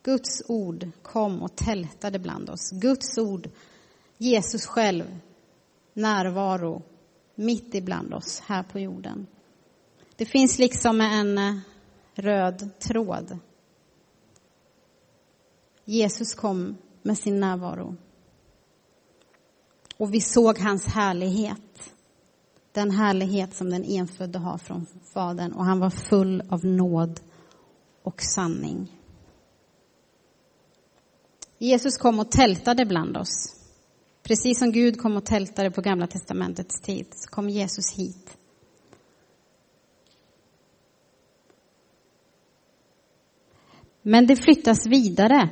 Guds 0.02 0.42
ord 0.48 0.90
kom 1.02 1.42
och 1.42 1.56
tältade 1.56 2.18
bland 2.18 2.50
oss. 2.50 2.70
Guds 2.70 3.18
ord, 3.18 3.50
Jesus 4.18 4.66
själv, 4.66 5.18
närvaro 5.92 6.82
mitt 7.34 7.74
ibland 7.74 8.14
oss 8.14 8.40
här 8.40 8.62
på 8.62 8.78
jorden. 8.78 9.26
Det 10.16 10.24
finns 10.26 10.58
liksom 10.58 11.00
en 11.00 11.38
eh, 11.38 11.56
röd 12.14 12.70
tråd. 12.78 13.38
Jesus 15.84 16.34
kom 16.34 16.76
med 17.02 17.18
sin 17.18 17.40
närvaro. 17.40 17.96
Och 19.96 20.14
vi 20.14 20.20
såg 20.20 20.58
hans 20.58 20.86
härlighet. 20.86 21.92
Den 22.72 22.90
härlighet 22.90 23.54
som 23.54 23.70
den 23.70 23.84
enfödde 23.84 24.38
har 24.38 24.58
från 24.58 24.86
Fadern 25.14 25.52
och 25.52 25.64
han 25.64 25.80
var 25.80 25.90
full 25.90 26.42
av 26.48 26.64
nåd 26.64 27.20
och 28.02 28.22
sanning. 28.22 28.96
Jesus 31.58 31.98
kom 31.98 32.20
och 32.20 32.30
tältade 32.30 32.86
bland 32.86 33.16
oss. 33.16 33.56
Precis 34.22 34.58
som 34.58 34.72
Gud 34.72 35.00
kom 35.00 35.16
och 35.16 35.26
tältade 35.26 35.70
på 35.70 35.80
Gamla 35.80 36.06
testamentets 36.06 36.80
tid 36.80 37.06
så 37.10 37.30
kom 37.30 37.48
Jesus 37.48 37.98
hit. 37.98 38.36
Men 44.02 44.26
det 44.26 44.36
flyttas 44.36 44.86
vidare. 44.86 45.48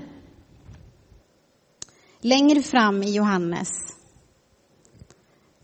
Längre 2.20 2.62
fram 2.62 3.02
i 3.02 3.14
Johannes 3.14 3.97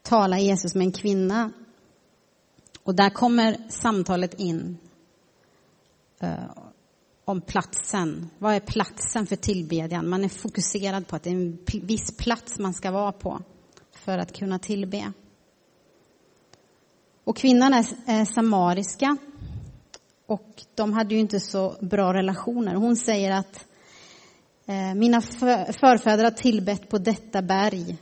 talar 0.04 0.38
Jesus 0.38 0.74
med 0.74 0.84
en 0.84 0.92
kvinna. 0.92 1.50
Och 2.82 2.94
där 2.94 3.10
kommer 3.10 3.56
samtalet 3.68 4.34
in 4.34 4.78
eh, 6.20 6.50
om 7.24 7.40
platsen. 7.40 8.30
Vad 8.38 8.54
är 8.54 8.60
platsen 8.60 9.26
för 9.26 9.36
tillbedjan? 9.36 10.08
Man 10.08 10.24
är 10.24 10.28
fokuserad 10.28 11.06
på 11.06 11.16
att 11.16 11.22
det 11.22 11.30
är 11.30 11.34
en 11.34 11.58
viss 11.82 12.16
plats 12.16 12.58
man 12.58 12.74
ska 12.74 12.90
vara 12.90 13.12
på 13.12 13.42
för 13.92 14.18
att 14.18 14.32
kunna 14.32 14.58
tillbe. 14.58 15.12
Och 17.24 17.36
kvinnan 17.36 17.74
är, 17.74 17.86
är 18.06 18.24
samariska 18.24 19.16
och 20.26 20.62
de 20.74 20.92
hade 20.92 21.14
ju 21.14 21.20
inte 21.20 21.40
så 21.40 21.76
bra 21.80 22.14
relationer. 22.14 22.74
Hon 22.74 22.96
säger 22.96 23.30
att 23.30 23.66
eh, 24.66 24.94
mina 24.94 25.20
förfäder 25.20 26.24
har 26.24 26.30
tillbett 26.30 26.88
på 26.88 26.98
detta 26.98 27.42
berg 27.42 27.98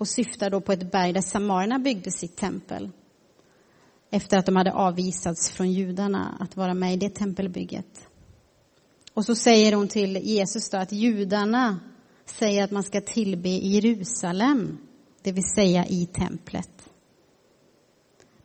och 0.00 0.08
syftar 0.08 0.50
då 0.50 0.60
på 0.60 0.72
ett 0.72 0.92
berg 0.92 1.12
där 1.12 1.20
samarierna 1.20 1.78
byggde 1.78 2.10
sitt 2.10 2.36
tempel 2.36 2.90
efter 4.10 4.38
att 4.38 4.46
de 4.46 4.56
hade 4.56 4.72
avvisats 4.72 5.50
från 5.50 5.72
judarna 5.72 6.36
att 6.40 6.56
vara 6.56 6.74
med 6.74 6.94
i 6.94 6.96
det 6.96 7.14
tempelbygget. 7.14 8.08
Och 9.14 9.24
så 9.24 9.34
säger 9.34 9.72
hon 9.72 9.88
till 9.88 10.16
Jesus 10.16 10.70
då 10.70 10.78
att 10.78 10.92
judarna 10.92 11.80
säger 12.24 12.64
att 12.64 12.70
man 12.70 12.82
ska 12.82 13.00
tillbe 13.00 13.48
i 13.48 13.68
Jerusalem, 13.68 14.78
det 15.22 15.32
vill 15.32 15.50
säga 15.54 15.86
i 15.86 16.06
templet. 16.06 16.90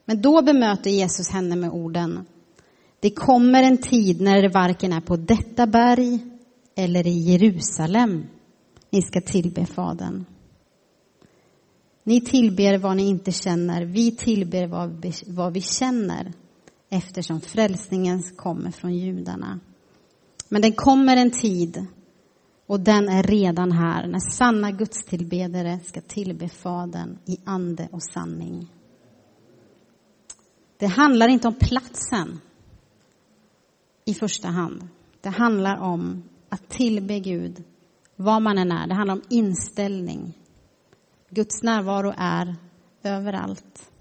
Men 0.05 0.21
då 0.21 0.41
bemöter 0.41 0.89
Jesus 0.89 1.29
henne 1.29 1.55
med 1.55 1.69
orden 1.69 2.25
Det 3.00 3.09
kommer 3.09 3.63
en 3.63 3.77
tid 3.77 4.21
när 4.21 4.41
det 4.41 4.50
varken 4.50 4.93
är 4.93 5.01
på 5.01 5.15
detta 5.15 5.67
berg 5.67 6.19
eller 6.75 7.07
i 7.07 7.19
Jerusalem 7.19 8.25
ni 8.89 9.01
ska 9.01 9.21
tillbe 9.21 9.65
Fadern. 9.65 10.25
Ni 12.07 12.21
tillber 12.21 12.77
vad 12.77 12.97
ni 12.97 13.07
inte 13.07 13.31
känner, 13.31 13.85
vi 13.85 14.12
tillber 14.12 14.67
vad 14.67 15.01
vi, 15.01 15.13
vad 15.27 15.53
vi 15.53 15.62
känner 15.62 16.33
eftersom 16.89 17.41
frälsningen 17.41 18.24
kommer 18.24 18.71
från 18.71 18.93
judarna. 18.93 19.59
Men 20.50 20.62
det 20.62 20.71
kommer 20.71 21.17
en 21.17 21.31
tid, 21.31 21.85
och 22.67 22.79
den 22.79 23.09
är 23.09 23.24
redan 23.24 23.71
här, 23.71 24.07
när 24.07 24.19
sanna 24.19 24.71
gudstillbedare 24.71 25.79
ska 25.79 26.01
tillbe 26.01 26.50
Fadern 26.50 27.17
i 27.25 27.38
ande 27.45 27.89
och 27.91 28.03
sanning. 28.03 28.67
Det 30.77 30.88
handlar 30.88 31.27
inte 31.27 31.47
om 31.47 31.55
platsen 31.59 32.39
i 34.05 34.13
första 34.13 34.47
hand. 34.47 34.88
Det 35.21 35.29
handlar 35.29 35.77
om 35.77 36.24
att 36.50 36.69
tillbe 36.69 37.19
Gud 37.19 37.63
var 38.15 38.39
man 38.39 38.57
än 38.57 38.71
är. 38.71 38.88
Det 38.88 38.93
handlar 38.93 39.15
om 39.15 39.24
inställning. 39.29 40.33
Guds 41.29 41.63
närvaro 41.63 42.13
är 42.17 42.55
överallt. 43.03 43.91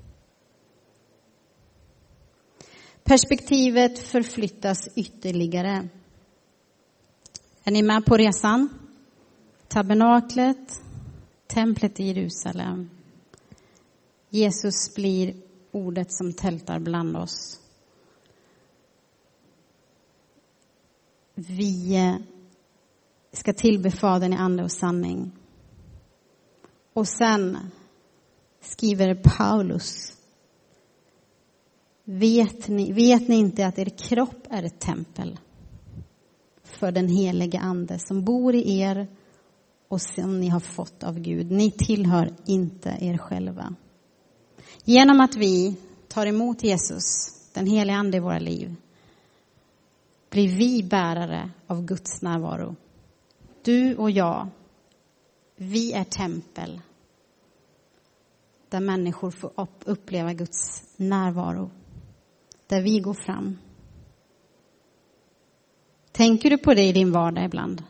Perspektivet 3.02 3.99
förflyttas 3.99 4.88
ytterligare. 4.97 5.88
Är 7.64 7.73
ni 7.73 7.83
med 7.83 8.04
på 8.07 8.16
resan? 8.16 8.69
Tabernaklet, 9.69 10.83
templet 11.47 12.00
i 12.00 12.04
Jerusalem. 12.04 12.90
Jesus 14.31 14.95
blir 14.95 15.35
ordet 15.71 16.12
som 16.12 16.33
tältar 16.33 16.78
bland 16.78 17.16
oss. 17.16 17.61
vi 21.35 22.19
ska 23.33 23.52
tillbe 23.52 23.90
Fadern 23.90 24.33
i 24.33 24.37
ande 24.37 24.62
och 24.62 24.73
sanning. 24.73 25.33
Och 26.95 27.09
sen 27.09 27.59
skriver 28.61 29.15
Paulus 29.15 30.15
Vet 32.05 32.69
ni, 32.69 32.93
vet 32.93 33.29
ni 33.29 33.37
inte 33.37 33.67
att 33.67 33.79
er 33.79 33.89
kropp 33.89 34.47
är 34.51 34.63
ett 34.63 34.81
tempel 34.81 35.39
för 36.63 36.93
den 36.93 37.09
helige 37.09 37.59
Ande 37.59 37.99
som 37.99 38.25
bor 38.25 38.55
i 38.55 38.79
er 38.79 39.07
och 39.89 40.01
som 40.01 40.41
ni 40.41 40.49
har 40.49 40.61
fått 40.61 41.05
av 41.05 41.21
Gud? 41.21 41.51
Ni 41.51 41.71
tillhör 41.71 42.35
inte 42.47 42.99
er 43.01 43.19
själva. 43.19 43.75
Genom 44.85 45.21
att 45.21 45.37
vi 45.37 45.77
tar 46.09 46.27
emot 46.27 46.65
Jesus, 46.65 47.07
den 47.55 47.67
helige 47.67 47.97
Ande 47.97 48.17
i 48.17 48.21
våra 48.21 48.39
liv, 48.39 48.75
blir 50.31 50.49
vi 50.57 50.83
bärare 50.83 51.51
av 51.67 51.85
Guds 51.85 52.23
närvaro. 52.23 52.77
Du 53.63 53.97
och 53.97 54.11
jag, 54.11 54.49
vi 55.56 55.92
är 55.92 56.04
tempel 56.04 56.80
där 58.68 58.80
människor 58.80 59.30
får 59.30 59.52
uppleva 59.84 60.32
Guds 60.32 60.84
närvaro. 60.96 61.70
Där 62.66 62.82
vi 62.82 63.00
går 63.00 63.14
fram. 63.14 63.58
Tänker 66.12 66.50
du 66.50 66.58
på 66.58 66.75
det 66.75 66.82
i 66.82 66.92
din 66.92 67.12
vardag 67.12 67.44
ibland? 67.44 67.82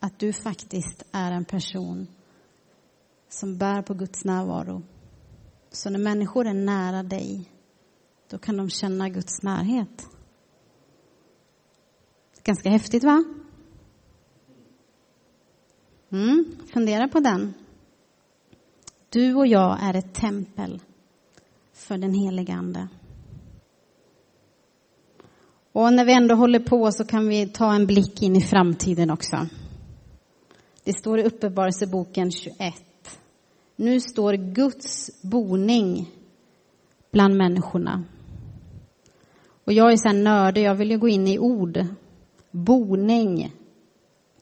Att 0.00 0.18
du 0.18 0.32
faktiskt 0.32 1.02
är 1.12 1.32
en 1.32 1.44
person 1.44 2.06
som 3.28 3.58
bär 3.58 3.82
på 3.82 3.94
Guds 3.94 4.24
närvaro. 4.24 4.82
Så 5.70 5.90
när 5.90 5.98
människor 5.98 6.46
är 6.46 6.54
nära 6.54 7.02
dig, 7.02 7.50
då 8.30 8.38
kan 8.38 8.56
de 8.56 8.70
känna 8.70 9.08
Guds 9.08 9.42
närhet. 9.42 10.06
Ganska 12.42 12.70
häftigt, 12.70 13.04
va? 13.04 13.24
Mm, 16.14 16.44
fundera 16.72 17.08
på 17.08 17.20
den. 17.20 17.54
Du 19.08 19.34
och 19.34 19.46
jag 19.46 19.78
är 19.82 19.96
ett 19.96 20.14
tempel 20.14 20.80
för 21.72 21.98
den 21.98 22.14
helige 22.14 22.52
Ande. 22.52 22.88
Och 25.72 25.92
när 25.92 26.04
vi 26.04 26.12
ändå 26.12 26.34
håller 26.34 26.58
på 26.58 26.92
så 26.92 27.04
kan 27.04 27.28
vi 27.28 27.46
ta 27.46 27.74
en 27.74 27.86
blick 27.86 28.22
in 28.22 28.36
i 28.36 28.40
framtiden 28.40 29.10
också. 29.10 29.46
Det 30.84 30.92
står 30.92 31.18
i 31.18 31.24
Uppenbarelseboken 31.24 32.30
21. 32.30 32.74
Nu 33.76 34.00
står 34.00 34.32
Guds 34.34 35.22
boning 35.22 36.10
bland 37.12 37.36
människorna. 37.36 38.04
Och 39.64 39.72
jag 39.72 39.92
är 39.92 39.96
så 39.96 40.08
här 40.08 40.22
nördig, 40.22 40.62
jag 40.62 40.74
vill 40.74 40.90
ju 40.90 40.98
gå 40.98 41.08
in 41.08 41.28
i 41.28 41.38
ord. 41.38 41.86
Boning 42.50 43.52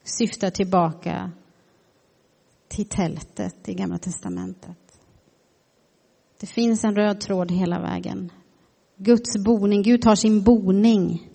syftar 0.04 0.50
tillbaka 0.50 1.32
till 2.72 2.88
tältet 2.88 3.68
i 3.68 3.74
Gamla 3.74 3.98
testamentet. 3.98 4.78
Det 6.40 6.46
finns 6.46 6.84
en 6.84 6.96
röd 6.96 7.20
tråd 7.20 7.50
hela 7.50 7.80
vägen. 7.80 8.32
Guds 8.96 9.44
boning, 9.44 9.82
Gud 9.82 10.02
tar 10.02 10.14
sin 10.14 10.42
boning 10.42 11.30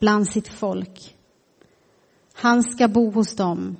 bland 0.00 0.28
sitt 0.28 0.48
folk. 0.48 1.16
Han 2.34 2.62
ska 2.62 2.88
bo 2.88 3.10
hos 3.10 3.36
dem. 3.36 3.76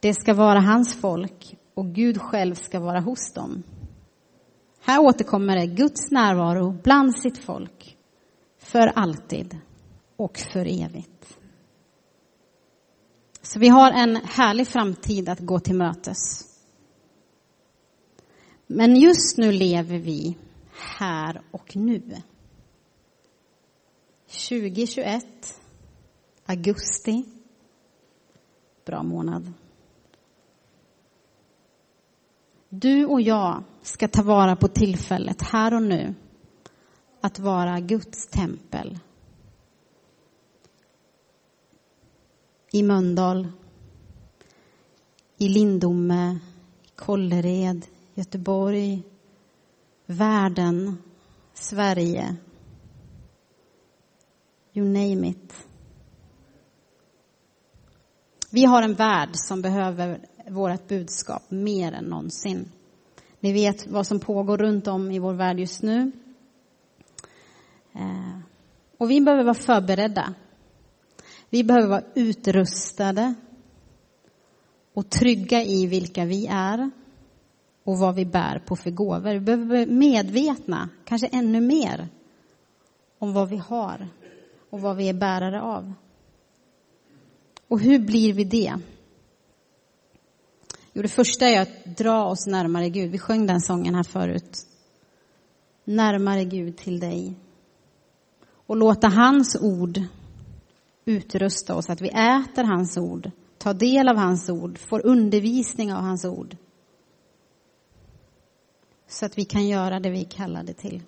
Det 0.00 0.14
ska 0.14 0.34
vara 0.34 0.60
hans 0.60 0.94
folk 0.94 1.56
och 1.74 1.86
Gud 1.86 2.20
själv 2.20 2.54
ska 2.54 2.80
vara 2.80 3.00
hos 3.00 3.32
dem. 3.32 3.62
Här 4.80 5.00
återkommer 5.00 5.56
det 5.56 5.66
Guds 5.66 6.10
närvaro 6.10 6.78
bland 6.82 7.18
sitt 7.18 7.38
folk 7.38 7.96
för 8.58 8.86
alltid 8.86 9.58
och 10.16 10.38
för 10.38 10.84
evigt. 10.84 11.38
Så 13.44 13.58
vi 13.58 13.68
har 13.68 13.92
en 13.92 14.16
härlig 14.16 14.68
framtid 14.68 15.28
att 15.28 15.40
gå 15.40 15.60
till 15.60 15.74
mötes. 15.74 16.44
Men 18.66 18.96
just 18.96 19.38
nu 19.38 19.52
lever 19.52 19.98
vi 19.98 20.38
här 20.98 21.42
och 21.50 21.76
nu. 21.76 22.02
2021, 24.48 25.24
augusti. 26.46 27.24
Bra 28.86 29.02
månad. 29.02 29.52
Du 32.68 33.06
och 33.06 33.20
jag 33.20 33.64
ska 33.82 34.08
ta 34.08 34.22
vara 34.22 34.56
på 34.56 34.68
tillfället 34.68 35.42
här 35.42 35.74
och 35.74 35.82
nu 35.82 36.14
att 37.20 37.38
vara 37.38 37.80
Guds 37.80 38.26
tempel. 38.26 38.98
I 42.74 42.82
Mölndal, 42.82 43.48
i 45.38 45.48
Lindome, 45.48 46.38
i 46.82 46.88
Kållered, 46.96 47.86
Göteborg, 48.14 49.02
världen, 50.06 50.96
Sverige. 51.52 52.36
You 54.72 54.86
name 54.86 55.28
it. 55.28 55.66
Vi 58.50 58.64
har 58.64 58.82
en 58.82 58.94
värld 58.94 59.30
som 59.32 59.62
behöver 59.62 60.18
vårt 60.48 60.88
budskap 60.88 61.50
mer 61.50 61.92
än 61.92 62.04
någonsin. 62.04 62.72
Ni 63.40 63.52
vet 63.52 63.86
vad 63.86 64.06
som 64.06 64.20
pågår 64.20 64.58
runt 64.58 64.86
om 64.86 65.10
i 65.10 65.18
vår 65.18 65.34
värld 65.34 65.60
just 65.60 65.82
nu. 65.82 66.12
Eh, 67.92 68.38
och 68.98 69.10
vi 69.10 69.20
behöver 69.20 69.44
vara 69.44 69.54
förberedda. 69.54 70.34
Vi 71.54 71.64
behöver 71.64 71.88
vara 71.88 72.04
utrustade 72.14 73.34
och 74.94 75.10
trygga 75.10 75.62
i 75.62 75.86
vilka 75.86 76.24
vi 76.24 76.46
är 76.46 76.90
och 77.84 77.98
vad 77.98 78.14
vi 78.14 78.24
bär 78.24 78.58
på 78.58 78.76
för 78.76 78.90
gåvor. 78.90 79.32
Vi 79.32 79.40
behöver 79.40 79.64
vara 79.64 79.86
medvetna, 79.86 80.88
kanske 81.04 81.26
ännu 81.26 81.60
mer, 81.60 82.08
om 83.18 83.32
vad 83.32 83.48
vi 83.48 83.56
har 83.56 84.08
och 84.70 84.80
vad 84.80 84.96
vi 84.96 85.08
är 85.08 85.14
bärare 85.14 85.60
av. 85.60 85.92
Och 87.68 87.80
hur 87.80 87.98
blir 87.98 88.32
vi 88.32 88.44
det? 88.44 88.74
Jo, 90.92 91.02
det 91.02 91.08
första 91.08 91.46
är 91.46 91.60
att 91.60 91.96
dra 91.96 92.24
oss 92.24 92.46
närmare 92.46 92.88
Gud. 92.88 93.10
Vi 93.10 93.18
sjöng 93.18 93.46
den 93.46 93.60
sången 93.60 93.94
här 93.94 94.02
förut. 94.02 94.58
Närmare 95.84 96.44
Gud 96.44 96.76
till 96.76 97.00
dig. 97.00 97.34
Och 98.66 98.76
låta 98.76 99.08
hans 99.08 99.56
ord 99.60 100.00
utrusta 101.04 101.74
oss, 101.74 101.90
att 101.90 102.00
vi 102.00 102.08
äter 102.08 102.64
hans 102.64 102.96
ord, 102.96 103.30
tar 103.58 103.74
del 103.74 104.08
av 104.08 104.16
hans 104.16 104.50
ord, 104.50 104.78
får 104.78 105.06
undervisning 105.06 105.92
av 105.92 106.02
hans 106.02 106.24
ord. 106.24 106.56
Så 109.06 109.26
att 109.26 109.38
vi 109.38 109.44
kan 109.44 109.68
göra 109.68 110.00
det 110.00 110.10
vi 110.10 110.20
är 110.20 110.30
kallade 110.30 110.74
till. 110.74 111.02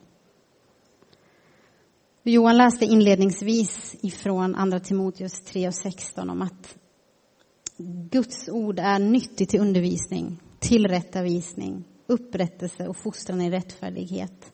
Johan 2.22 2.56
läste 2.56 2.84
inledningsvis 2.84 3.96
ifrån 4.00 4.54
Andra 4.54 4.80
Timoteus 4.80 5.40
3 5.40 5.68
och 5.68 5.74
16 5.74 6.30
om 6.30 6.42
att 6.42 6.78
Guds 8.10 8.48
ord 8.48 8.78
är 8.78 8.98
nyttigt 8.98 9.50
till 9.50 9.60
undervisning, 9.60 10.40
tillrättavisning, 10.58 11.84
upprättelse 12.06 12.88
och 12.88 12.96
fostran 12.96 13.40
i 13.40 13.50
rättfärdighet. 13.50 14.52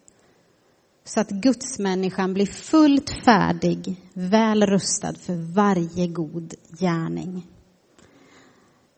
Så 1.05 1.21
att 1.21 1.31
gudsmänniskan 1.31 2.35
blir 2.35 2.47
fullt 2.47 3.11
färdig, 3.25 3.97
väl 4.15 4.67
rustad 4.67 5.15
för 5.15 5.55
varje 5.55 6.07
god 6.07 6.55
gärning. 6.81 7.47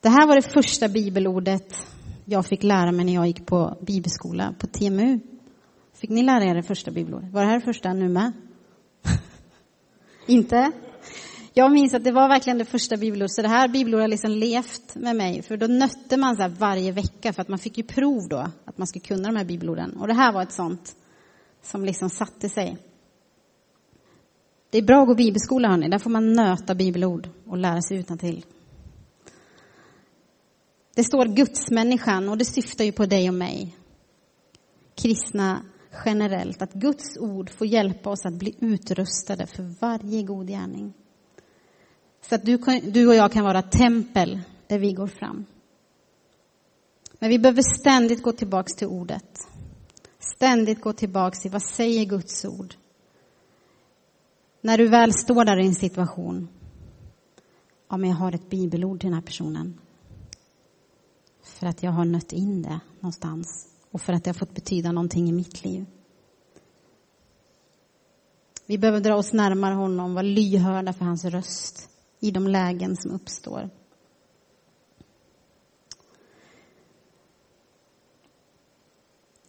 Det 0.00 0.08
här 0.08 0.26
var 0.26 0.34
det 0.36 0.52
första 0.52 0.88
bibelordet 0.88 1.86
jag 2.24 2.46
fick 2.46 2.62
lära 2.62 2.92
mig 2.92 3.04
när 3.04 3.14
jag 3.14 3.26
gick 3.26 3.46
på 3.46 3.78
bibelskola 3.80 4.54
på 4.58 4.66
TMU. 4.66 5.20
Fick 5.94 6.10
ni 6.10 6.22
lära 6.22 6.44
er 6.44 6.54
det 6.54 6.62
första 6.62 6.90
bibelordet? 6.90 7.32
Var 7.32 7.40
det 7.40 7.46
här 7.46 7.58
det 7.58 7.64
första 7.64 7.92
nu 7.92 8.08
med? 8.08 8.32
Inte? 10.26 10.72
Jag 11.54 11.72
minns 11.72 11.94
att 11.94 12.04
det 12.04 12.12
var 12.12 12.28
verkligen 12.28 12.58
det 12.58 12.64
första 12.64 12.96
bibelordet, 12.96 13.32
så 13.32 13.42
det 13.42 13.48
här 13.48 13.68
bibelordet 13.68 14.02
har 14.02 14.08
liksom 14.08 14.30
levt 14.30 14.94
med 14.94 15.16
mig. 15.16 15.42
För 15.42 15.56
då 15.56 15.66
nötte 15.66 16.16
man 16.16 16.36
så 16.36 16.48
varje 16.48 16.92
vecka, 16.92 17.32
för 17.32 17.42
att 17.42 17.48
man 17.48 17.58
fick 17.58 17.78
ju 17.78 17.84
prov 17.84 18.28
då, 18.28 18.46
att 18.64 18.78
man 18.78 18.86
skulle 18.86 19.04
kunna 19.04 19.28
de 19.28 19.36
här 19.36 19.44
bibelorden. 19.44 19.96
Och 19.96 20.06
det 20.06 20.14
här 20.14 20.32
var 20.32 20.42
ett 20.42 20.52
sånt 20.52 20.96
som 21.64 21.84
liksom 21.84 22.10
satte 22.10 22.48
sig. 22.48 22.78
Det 24.70 24.78
är 24.78 24.82
bra 24.82 25.00
att 25.02 25.08
gå 25.08 25.14
bibelskola, 25.14 25.68
hörni. 25.68 25.88
Där 25.88 25.98
får 25.98 26.10
man 26.10 26.32
nöta 26.32 26.74
bibelord 26.74 27.28
och 27.46 27.58
lära 27.58 27.82
sig 27.82 27.96
utan 27.96 28.18
till. 28.18 28.44
Det 30.94 31.04
står 31.04 31.26
gudsmänniskan 31.26 32.28
och 32.28 32.38
det 32.38 32.44
syftar 32.44 32.84
ju 32.84 32.92
på 32.92 33.06
dig 33.06 33.28
och 33.28 33.34
mig. 33.34 33.76
Kristna 34.94 35.62
generellt, 36.04 36.62
att 36.62 36.72
Guds 36.72 37.18
ord 37.20 37.50
får 37.50 37.66
hjälpa 37.66 38.10
oss 38.10 38.26
att 38.26 38.34
bli 38.34 38.54
utrustade 38.60 39.46
för 39.46 39.62
varje 39.80 40.22
god 40.22 40.48
gärning. 40.48 40.92
Så 42.20 42.34
att 42.34 42.44
du, 42.44 42.56
du 42.92 43.08
och 43.08 43.14
jag 43.14 43.32
kan 43.32 43.44
vara 43.44 43.62
tempel 43.62 44.40
där 44.66 44.78
vi 44.78 44.92
går 44.92 45.06
fram. 45.06 45.44
Men 47.18 47.30
vi 47.30 47.38
behöver 47.38 47.62
ständigt 47.80 48.22
gå 48.22 48.32
tillbaks 48.32 48.72
till 48.74 48.86
ordet. 48.86 49.40
Ständigt 50.32 50.80
gå 50.80 50.92
tillbaks 50.92 51.40
till 51.40 51.50
vad 51.50 51.62
säger 51.62 52.04
Guds 52.04 52.44
ord? 52.44 52.74
När 54.60 54.78
du 54.78 54.88
väl 54.88 55.12
står 55.12 55.44
där 55.44 55.60
i 55.60 55.66
en 55.66 55.74
situation, 55.74 56.48
ja 57.88 57.96
men 57.96 58.10
jag 58.10 58.16
har 58.16 58.32
ett 58.32 58.50
bibelord 58.50 59.00
till 59.00 59.06
den 59.06 59.14
här 59.14 59.22
personen. 59.22 59.80
För 61.42 61.66
att 61.66 61.82
jag 61.82 61.90
har 61.90 62.04
nött 62.04 62.32
in 62.32 62.62
det 62.62 62.80
någonstans 63.00 63.68
och 63.90 64.00
för 64.00 64.12
att 64.12 64.24
det 64.24 64.30
har 64.30 64.34
fått 64.34 64.54
betyda 64.54 64.92
någonting 64.92 65.28
i 65.28 65.32
mitt 65.32 65.64
liv. 65.64 65.86
Vi 68.66 68.78
behöver 68.78 69.00
dra 69.00 69.14
oss 69.14 69.32
närmare 69.32 69.74
honom, 69.74 70.14
vara 70.14 70.22
lyhörda 70.22 70.92
för 70.92 71.04
hans 71.04 71.24
röst 71.24 71.88
i 72.20 72.30
de 72.30 72.48
lägen 72.48 72.96
som 72.96 73.10
uppstår. 73.10 73.70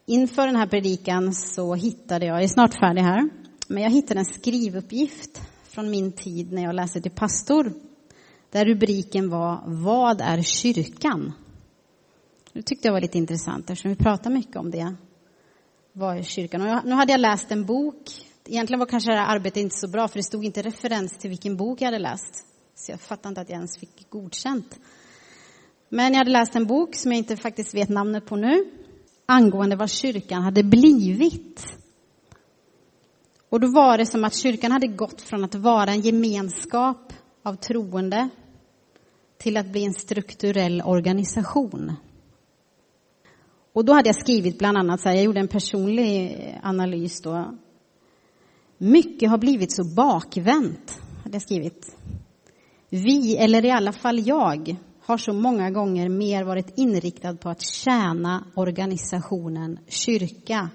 Inför 0.08 0.48
den 0.48 0.56
här 0.56 0.68
predikan 0.68 1.34
så 1.34 1.76
hittade 1.76 2.26
jag, 2.26 2.36
jag 2.36 2.44
är 2.44 2.48
snart 2.48 2.80
färdig 2.80 3.02
här, 3.02 3.30
men 3.68 3.84
jag 3.84 3.90
hittade 3.90 4.20
en 4.20 4.26
skrivuppgift 4.26 5.42
från 5.64 5.90
min 5.90 6.12
tid 6.12 6.52
när 6.52 6.64
jag 6.64 6.76
läste 6.76 7.02
till 7.02 7.12
pastor. 7.12 7.74
Där 8.52 8.66
rubriken 8.66 9.30
var 9.30 9.64
Vad 9.66 10.22
är 10.22 10.42
kyrkan? 10.42 11.34
Det 12.54 12.62
tyckte 12.62 12.88
jag 12.88 12.94
var 12.94 13.02
lite 13.02 13.18
intressant 13.18 13.70
eftersom 13.70 13.92
vi 13.92 13.98
pratar 13.98 14.30
mycket 14.30 14.56
om 14.56 14.72
det. 14.72 14.96
Vad 15.94 16.18
är 16.18 16.24
kyrkan? 16.24 16.62
Och 16.62 16.68
jag, 16.68 16.86
nu 16.86 16.92
hade 16.92 17.12
jag 17.12 17.20
läst 17.20 17.52
en 17.52 17.66
bok. 17.66 18.12
Egentligen 18.46 18.80
var 18.80 18.88
kanske 18.88 19.12
det 19.12 19.18
här 19.18 19.36
arbetet 19.36 19.58
inte 19.58 19.76
så 19.76 19.88
bra 19.88 20.08
för 20.08 20.18
det 20.20 20.24
stod 20.24 20.46
inte 20.46 20.62
referens 20.62 21.18
till 21.18 21.30
vilken 21.30 21.58
bok 21.58 21.82
jag 21.82 21.86
hade 21.86 22.00
läst. 22.00 22.46
Så 22.76 22.92
jag 22.92 23.02
fattar 23.02 23.30
inte 23.30 23.42
att 23.42 23.50
jag 23.50 23.56
ens 23.56 23.78
fick 23.80 24.10
godkänt. 24.10 24.80
Men 25.90 26.14
jag 26.14 26.18
hade 26.18 26.32
läst 26.32 26.56
en 26.56 26.68
bok 26.68 26.96
som 26.96 27.12
jag 27.12 27.18
inte 27.18 27.38
faktiskt 27.38 27.76
vet 27.76 27.90
namnet 27.90 28.26
på 28.26 28.36
nu 28.36 28.66
angående 29.26 29.76
vad 29.76 29.90
kyrkan 29.90 30.44
hade 30.44 30.64
blivit. 30.64 31.66
Och 33.50 33.60
då 33.60 33.68
var 33.68 33.98
det 33.98 34.06
som 34.06 34.24
att 34.24 34.36
kyrkan 34.36 34.72
hade 34.72 34.88
gått 34.88 35.22
från 35.22 35.44
att 35.44 35.56
vara 35.56 35.92
en 35.92 36.02
gemenskap 36.02 37.14
av 37.44 37.56
troende 37.56 38.30
till 39.38 39.58
att 39.58 39.72
bli 39.72 39.86
en 39.86 39.94
strukturell 39.94 40.82
organisation. 40.82 41.94
Och 43.74 43.86
då 43.86 43.94
hade 43.94 44.10
jag 44.10 44.16
skrivit 44.16 44.60
bland 44.60 44.78
annat 44.78 45.02
så 45.02 45.10
här, 45.10 45.16
jag 45.16 45.26
gjorde 45.26 45.40
en 45.40 45.48
personlig 45.48 46.38
analys 46.64 47.22
då. 47.22 47.58
Mycket 48.78 49.30
har 49.30 49.38
blivit 49.38 49.72
så 49.72 49.84
bakvänt, 49.96 51.02
hade 51.24 51.36
jag 51.36 51.42
skrivit. 51.42 51.98
Vi, 52.90 53.38
eller 53.38 53.66
i 53.66 53.72
alla 53.72 53.92
fall 53.92 54.28
jag, 54.28 54.76
har 55.06 55.18
så 55.18 55.34
många 55.34 55.72
gånger 55.72 56.10
mer 56.10 56.44
varit 56.44 56.78
inriktad 56.78 57.36
på 57.36 57.50
att 57.50 57.62
tjäna 57.62 58.44
organisationen 58.56 59.80
kyrka 59.88 60.70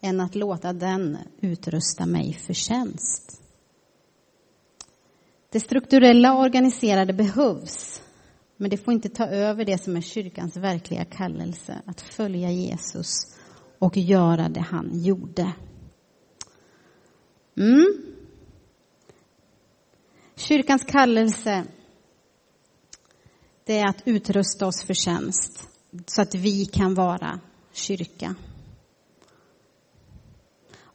än 0.00 0.20
att 0.20 0.34
låta 0.34 0.72
den 0.72 1.18
utrusta 1.40 2.06
mig 2.06 2.32
för 2.32 2.52
tjänst. 2.52 3.42
Det 5.50 5.60
strukturella 5.60 6.34
och 6.34 6.40
organiserade 6.40 7.12
behövs, 7.12 8.02
men 8.56 8.70
det 8.70 8.76
får 8.76 8.94
inte 8.94 9.08
ta 9.08 9.26
över 9.26 9.64
det 9.64 9.78
som 9.78 9.96
är 9.96 10.00
kyrkans 10.00 10.56
verkliga 10.56 11.04
kallelse, 11.04 11.82
att 11.86 12.00
följa 12.00 12.50
Jesus 12.50 13.38
och 13.78 13.96
göra 13.96 14.48
det 14.48 14.60
han 14.60 14.90
gjorde. 14.92 15.52
Mm. 17.56 17.86
Kyrkans 20.36 20.84
kallelse 20.84 21.64
det 23.72 23.78
är 23.78 23.88
att 23.88 24.02
utrusta 24.04 24.66
oss 24.66 24.82
för 24.82 24.94
tjänst 24.94 25.68
så 26.06 26.22
att 26.22 26.34
vi 26.34 26.64
kan 26.66 26.94
vara 26.94 27.40
kyrka. 27.72 28.34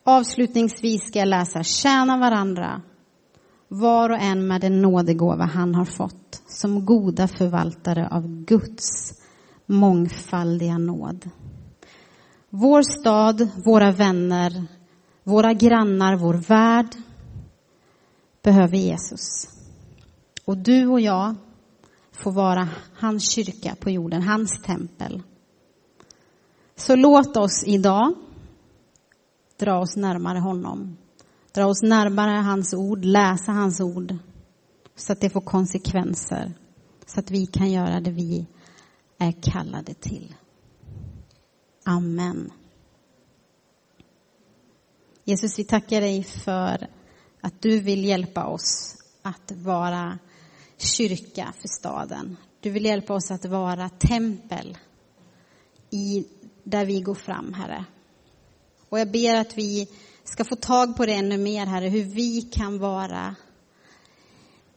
Avslutningsvis 0.03 1.07
ska 1.07 1.19
jag 1.19 1.27
läsa 1.27 1.63
Tjäna 1.63 2.17
varandra, 2.17 2.81
var 3.67 4.09
och 4.09 4.17
en 4.17 4.47
med 4.47 4.61
den 4.61 4.81
nådegåva 4.81 5.45
han 5.45 5.75
har 5.75 5.85
fått 5.85 6.41
som 6.47 6.85
goda 6.85 7.27
förvaltare 7.27 8.07
av 8.11 8.27
Guds 8.27 9.13
mångfaldiga 9.65 10.77
nåd. 10.77 11.29
Vår 12.49 12.81
stad, 12.81 13.49
våra 13.65 13.91
vänner, 13.91 14.67
våra 15.23 15.53
grannar, 15.53 16.15
vår 16.15 16.33
värld 16.33 16.95
behöver 18.41 18.77
Jesus. 18.77 19.49
Och 20.45 20.57
du 20.57 20.87
och 20.87 21.01
jag 21.01 21.35
får 22.17 22.31
vara 22.31 22.69
hans 22.93 23.31
kyrka 23.31 23.75
på 23.79 23.89
jorden, 23.89 24.21
hans 24.21 24.61
tempel. 24.61 25.21
Så 26.75 26.95
låt 26.95 27.37
oss 27.37 27.63
idag 27.63 28.13
dra 29.59 29.79
oss 29.79 29.95
närmare 29.95 30.39
honom. 30.39 30.97
Dra 31.53 31.65
oss 31.65 31.81
närmare 31.81 32.31
hans 32.31 32.73
ord, 32.73 33.05
läsa 33.05 33.51
hans 33.51 33.81
ord 33.81 34.15
så 34.95 35.13
att 35.13 35.21
det 35.21 35.29
får 35.29 35.41
konsekvenser. 35.41 36.53
Så 37.05 37.19
att 37.19 37.31
vi 37.31 37.45
kan 37.45 37.71
göra 37.71 37.99
det 37.99 38.11
vi 38.11 38.47
är 39.17 39.31
kallade 39.31 39.93
till. 39.93 40.35
Amen. 41.85 42.51
Jesus, 45.23 45.59
vi 45.59 45.63
tackar 45.63 46.01
dig 46.01 46.23
för 46.23 46.87
att 47.41 47.61
du 47.61 47.79
vill 47.79 48.05
hjälpa 48.05 48.45
oss 48.45 48.97
att 49.21 49.51
vara 49.51 50.19
kyrka 50.77 51.53
för 51.61 51.67
staden. 51.67 52.37
Du 52.59 52.69
vill 52.69 52.85
hjälpa 52.85 53.13
oss 53.13 53.31
att 53.31 53.45
vara 53.45 53.89
tempel 53.89 54.77
i, 55.89 56.25
där 56.63 56.85
vi 56.85 57.01
går 57.01 57.15
fram, 57.15 57.53
Herre. 57.53 57.85
Och 58.89 58.99
jag 58.99 59.11
ber 59.11 59.35
att 59.35 59.57
vi 59.57 59.87
ska 60.23 60.43
få 60.43 60.55
tag 60.55 60.97
på 60.97 61.05
det 61.05 61.13
ännu 61.13 61.37
mer, 61.37 61.65
Herre, 61.65 61.89
hur 61.89 62.03
vi 62.03 62.41
kan 62.41 62.79
vara, 62.79 63.35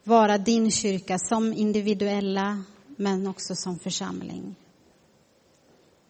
vara 0.04 0.38
din 0.38 0.70
kyrka 0.70 1.18
som 1.18 1.52
individuella, 1.52 2.64
men 2.96 3.26
också 3.26 3.54
som 3.54 3.78
församling. 3.78 4.54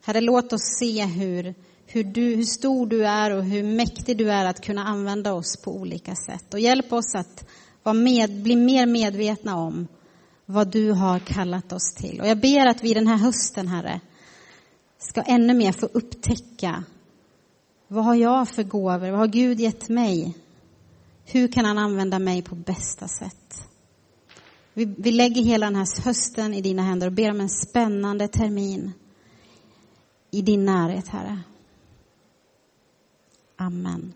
Herre, 0.04 0.20
låt 0.20 0.52
oss 0.52 0.78
se 0.78 1.04
hur, 1.04 1.54
hur, 1.86 2.04
du, 2.04 2.36
hur 2.36 2.44
stor 2.44 2.86
du 2.86 3.06
är 3.06 3.30
och 3.30 3.44
hur 3.44 3.62
mäktig 3.62 4.18
du 4.18 4.30
är 4.30 4.44
att 4.44 4.64
kunna 4.64 4.84
använda 4.84 5.32
oss 5.32 5.56
på 5.64 5.70
olika 5.70 6.14
sätt. 6.14 6.54
Och 6.54 6.60
hjälp 6.60 6.92
oss 6.92 7.14
att 7.14 7.46
var 7.82 7.94
med, 7.94 8.42
bli 8.42 8.56
mer 8.56 8.86
medvetna 8.86 9.56
om 9.56 9.88
vad 10.46 10.68
du 10.68 10.92
har 10.92 11.18
kallat 11.18 11.72
oss 11.72 11.94
till. 11.94 12.20
Och 12.20 12.26
jag 12.26 12.40
ber 12.40 12.66
att 12.66 12.84
vi 12.84 12.94
den 12.94 13.06
här 13.06 13.16
hösten, 13.16 13.68
Herre, 13.68 14.00
ska 14.98 15.22
ännu 15.22 15.54
mer 15.54 15.72
få 15.72 15.86
upptäcka 15.86 16.84
vad 17.92 18.04
har 18.04 18.14
jag 18.14 18.48
för 18.48 18.62
gåvor? 18.62 19.10
Vad 19.10 19.18
har 19.18 19.26
Gud 19.26 19.60
gett 19.60 19.88
mig? 19.88 20.36
Hur 21.24 21.48
kan 21.48 21.64
han 21.64 21.78
använda 21.78 22.18
mig 22.18 22.42
på 22.42 22.54
bästa 22.54 23.08
sätt? 23.08 23.68
Vi, 24.74 24.84
vi 24.84 25.12
lägger 25.12 25.42
hela 25.42 25.66
den 25.66 25.76
här 25.76 26.04
hösten 26.04 26.54
i 26.54 26.60
dina 26.60 26.82
händer 26.82 27.06
och 27.06 27.12
ber 27.12 27.30
om 27.30 27.40
en 27.40 27.48
spännande 27.48 28.28
termin 28.28 28.92
i 30.30 30.42
din 30.42 30.64
närhet, 30.64 31.08
Herre. 31.08 31.38
Amen. 33.56 34.12